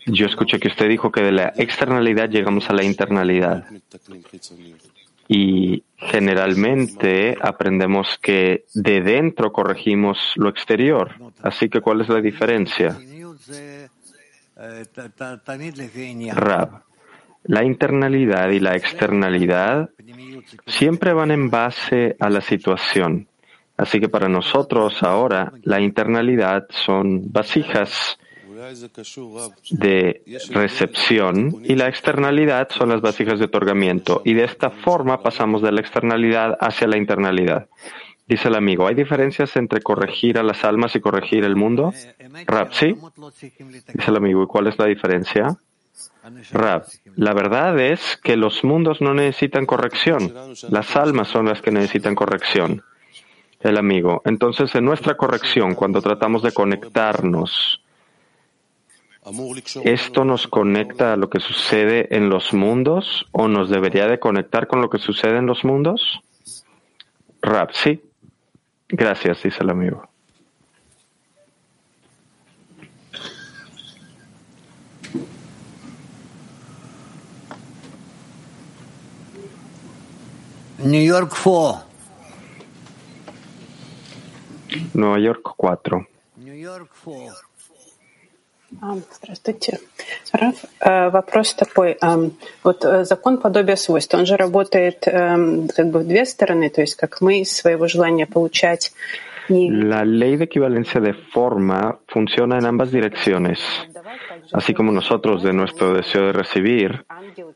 [0.07, 3.65] yo escuché que usted dijo que de la externalidad llegamos a la internalidad.
[5.27, 11.11] Y generalmente aprendemos que de dentro corregimos lo exterior.
[11.43, 12.97] Así que, ¿cuál es la diferencia?
[16.34, 16.88] Rab.
[17.44, 19.90] la internalidad y la externalidad
[20.66, 23.27] siempre van en base a la situación.
[23.77, 28.19] Así que para nosotros ahora la internalidad son vasijas
[29.70, 34.23] de recepción y la externalidad son las vasijas de otorgamiento.
[34.24, 37.66] Y de esta forma pasamos de la externalidad hacia la internalidad.
[38.27, 41.93] Dice el amigo, ¿hay diferencias entre corregir a las almas y corregir el mundo?
[42.47, 42.94] Rab, sí.
[43.94, 45.56] Dice el amigo, ¿y cuál es la diferencia?
[46.52, 46.86] Rab,
[47.16, 50.32] la verdad es que los mundos no necesitan corrección.
[50.70, 52.82] Las almas son las que necesitan corrección.
[53.60, 57.82] El amigo, entonces en nuestra corrección, cuando tratamos de conectarnos
[59.84, 64.66] ¿Esto nos conecta a lo que sucede en los mundos o nos debería de conectar
[64.66, 66.20] con lo que sucede en los mundos?
[67.40, 68.02] Rap, sí.
[68.88, 70.08] Gracias, dice el amigo.
[80.84, 81.84] New York 4.
[84.94, 86.06] Nueva York 4.
[86.38, 87.32] New York 4.
[89.20, 89.78] Здравствуйте.
[90.32, 91.98] Раф, вопрос такой.
[92.64, 97.20] Вот закон подобия свойств, он же работает как бы в две стороны, то есть как
[97.20, 98.92] мы из своего желания получать
[99.48, 103.59] La ley de equivalencia de forma funciona en ambas direcciones.
[104.52, 107.04] Así como nosotros de nuestro deseo de recibir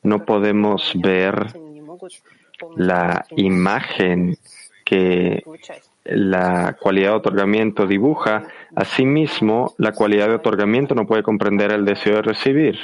[0.02, 1.54] no podemos ver
[2.76, 4.36] la imagen
[4.84, 5.42] que
[6.04, 12.16] la cualidad de otorgamiento dibuja, asimismo, la cualidad de otorgamiento no puede comprender el deseo
[12.16, 12.78] de recibir.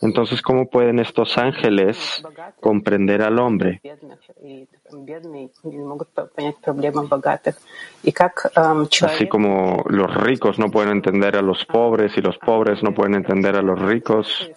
[0.00, 2.22] Entonces, ¿cómo pueden estos ángeles
[2.60, 3.80] comprender al hombre?
[9.06, 13.14] Así como los ricos no pueden entender a los pobres y los pobres no pueden
[13.14, 14.50] entender a los ricos.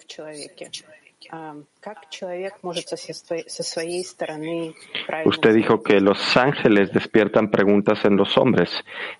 [5.24, 8.70] Usted dijo que los ángeles despiertan preguntas en los hombres.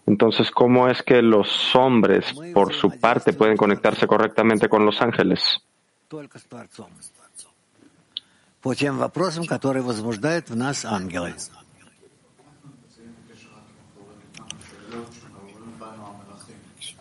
[0.07, 5.61] Entonces, ¿cómo es que los hombres, por su parte, pueden conectarse correctamente con los ángeles?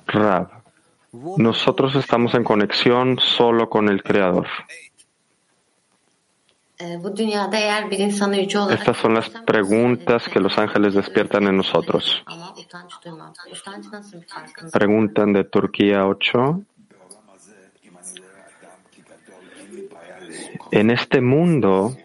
[0.07, 0.49] Rab,
[1.37, 4.47] nosotros estamos en conexión solo con el Creador.
[8.69, 12.23] Estas son las preguntas que los ángeles despiertan en nosotros.
[14.71, 16.61] Preguntan de Turquía 8.
[20.71, 21.95] En este mundo,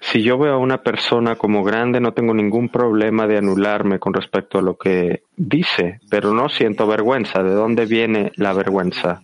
[0.00, 4.12] si yo veo a una persona como grande, no tengo ningún problema de anularme con
[4.12, 7.42] respecto a lo que dice, pero no siento vergüenza.
[7.42, 9.22] ¿De dónde viene la vergüenza?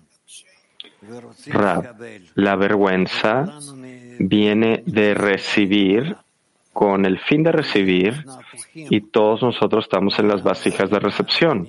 [2.35, 3.47] la vergüenza
[4.18, 6.16] viene de recibir
[6.72, 8.26] con el fin de recibir
[8.74, 11.66] y todos nosotros estamos en las vasijas de recepción.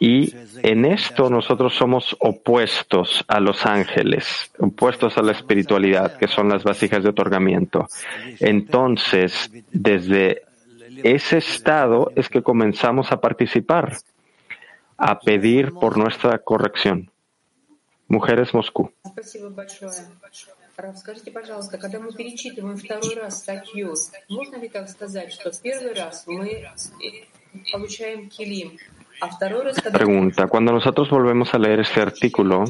[0.00, 6.48] Y en esto nosotros somos opuestos a los ángeles, opuestos a la espiritualidad, que son
[6.48, 7.86] las vasijas de otorgamiento.
[8.40, 10.42] Entonces, desde
[11.04, 13.98] ese estado es que comenzamos a participar,
[14.96, 17.08] a pedir por nuestra corrección.
[18.08, 18.90] Mujeres Moscú.
[20.77, 23.95] Раф, скажите, пожалуйста, когда мы перечитываем второй раз статью,
[24.29, 26.69] можно ли так сказать, что первый раз мы
[27.71, 28.77] получаем килим,
[29.19, 29.97] а второй раз, когда...
[29.97, 32.65] Pregunta, cuando nosotros volvemos a leer este artículo,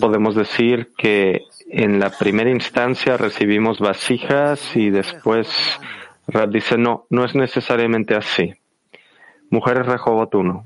[0.00, 5.48] podemos decir que en la primera instancia recibimos vasijas y después
[6.28, 8.54] Rab dice, no, no es necesariamente así.
[9.50, 10.64] Mujeres Rehobot 1.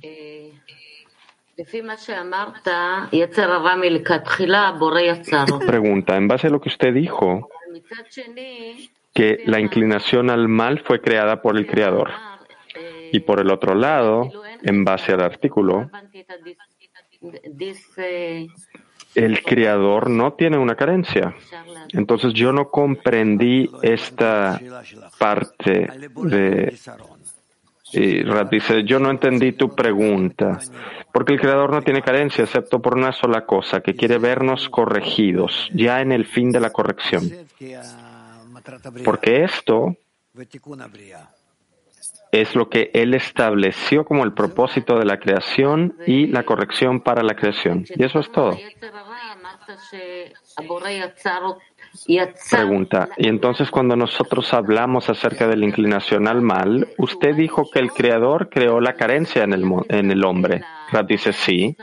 [5.65, 7.49] Pregunta, en base a lo que usted dijo,
[9.13, 12.11] que la inclinación al mal fue creada por el Creador.
[13.11, 14.29] Y por el otro lado,
[14.63, 15.89] en base al artículo,
[19.15, 21.33] el Creador no tiene una carencia.
[21.93, 24.59] Entonces yo no comprendí esta
[25.17, 26.77] parte de
[27.91, 30.59] y Rat dice, yo no entendí tu pregunta,
[31.13, 35.69] porque el Creador no tiene carencia excepto por una sola cosa, que quiere vernos corregidos,
[35.73, 37.23] ya en el fin de la corrección.
[39.03, 39.95] Porque esto
[42.31, 47.23] es lo que Él estableció como el propósito de la creación y la corrección para
[47.23, 47.85] la creación.
[47.95, 48.57] Y eso es todo.
[52.49, 57.79] Pregunta, y entonces cuando nosotros hablamos acerca de la inclinación al mal, usted dijo que
[57.79, 60.61] el Creador creó la carencia en el, en el hombre.
[60.91, 61.75] Rab dice sí,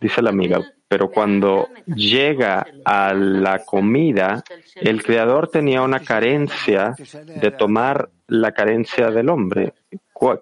[0.00, 4.42] dice la amiga, pero cuando llega a la comida,
[4.76, 6.94] el Creador tenía una carencia
[7.24, 9.74] de tomar la carencia del hombre.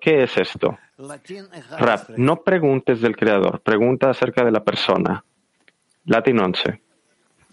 [0.00, 0.78] ¿Qué es esto?
[1.78, 5.24] Rab, no preguntes del Creador, pregunta acerca de la persona.
[6.06, 6.83] Latin 11.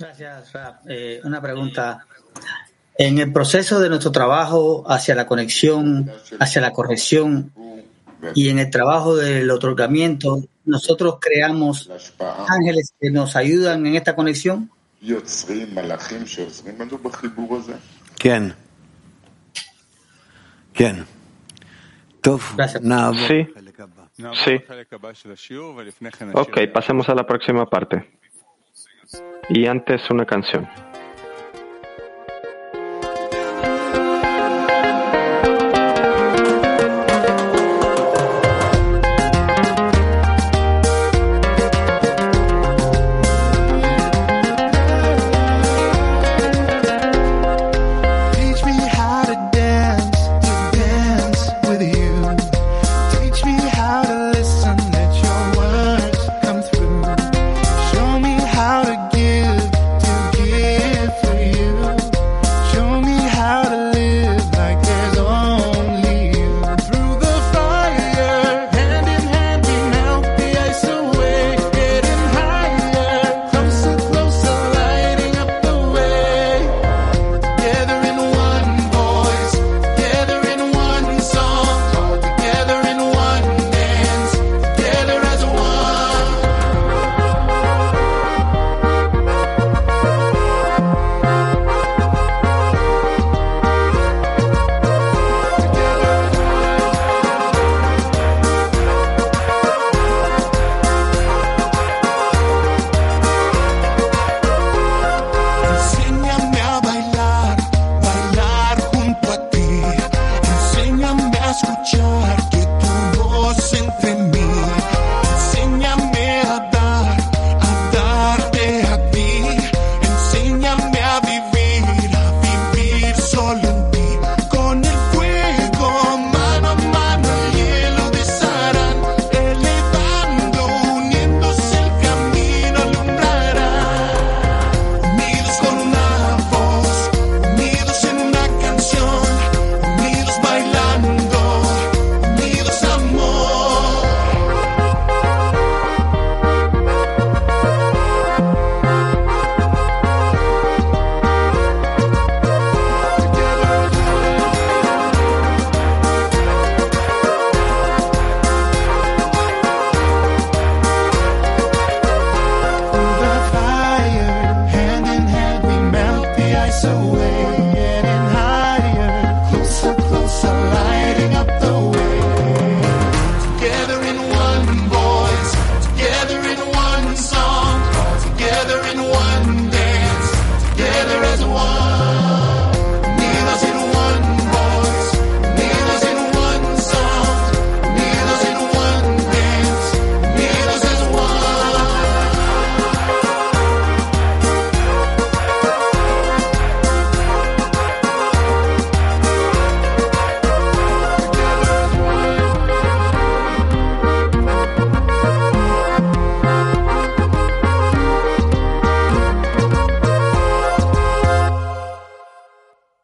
[0.02, 0.76] Gracias, Rab.
[0.88, 2.06] Eh, una pregunta.
[2.98, 7.52] En el proceso de nuestro trabajo hacia la conexión, hacia la corrección
[8.36, 11.90] y en el trabajo del otorgamiento, nosotros creamos
[12.48, 14.70] ángeles que nos ayudan en esta conexión.
[18.18, 18.54] ¿Quién?
[20.74, 21.06] ¿Quién?
[23.28, 23.48] Sí.
[24.46, 24.60] Sí.
[26.34, 28.21] Ok, pasemos a la próxima parte.
[29.54, 30.66] Y antes una canción.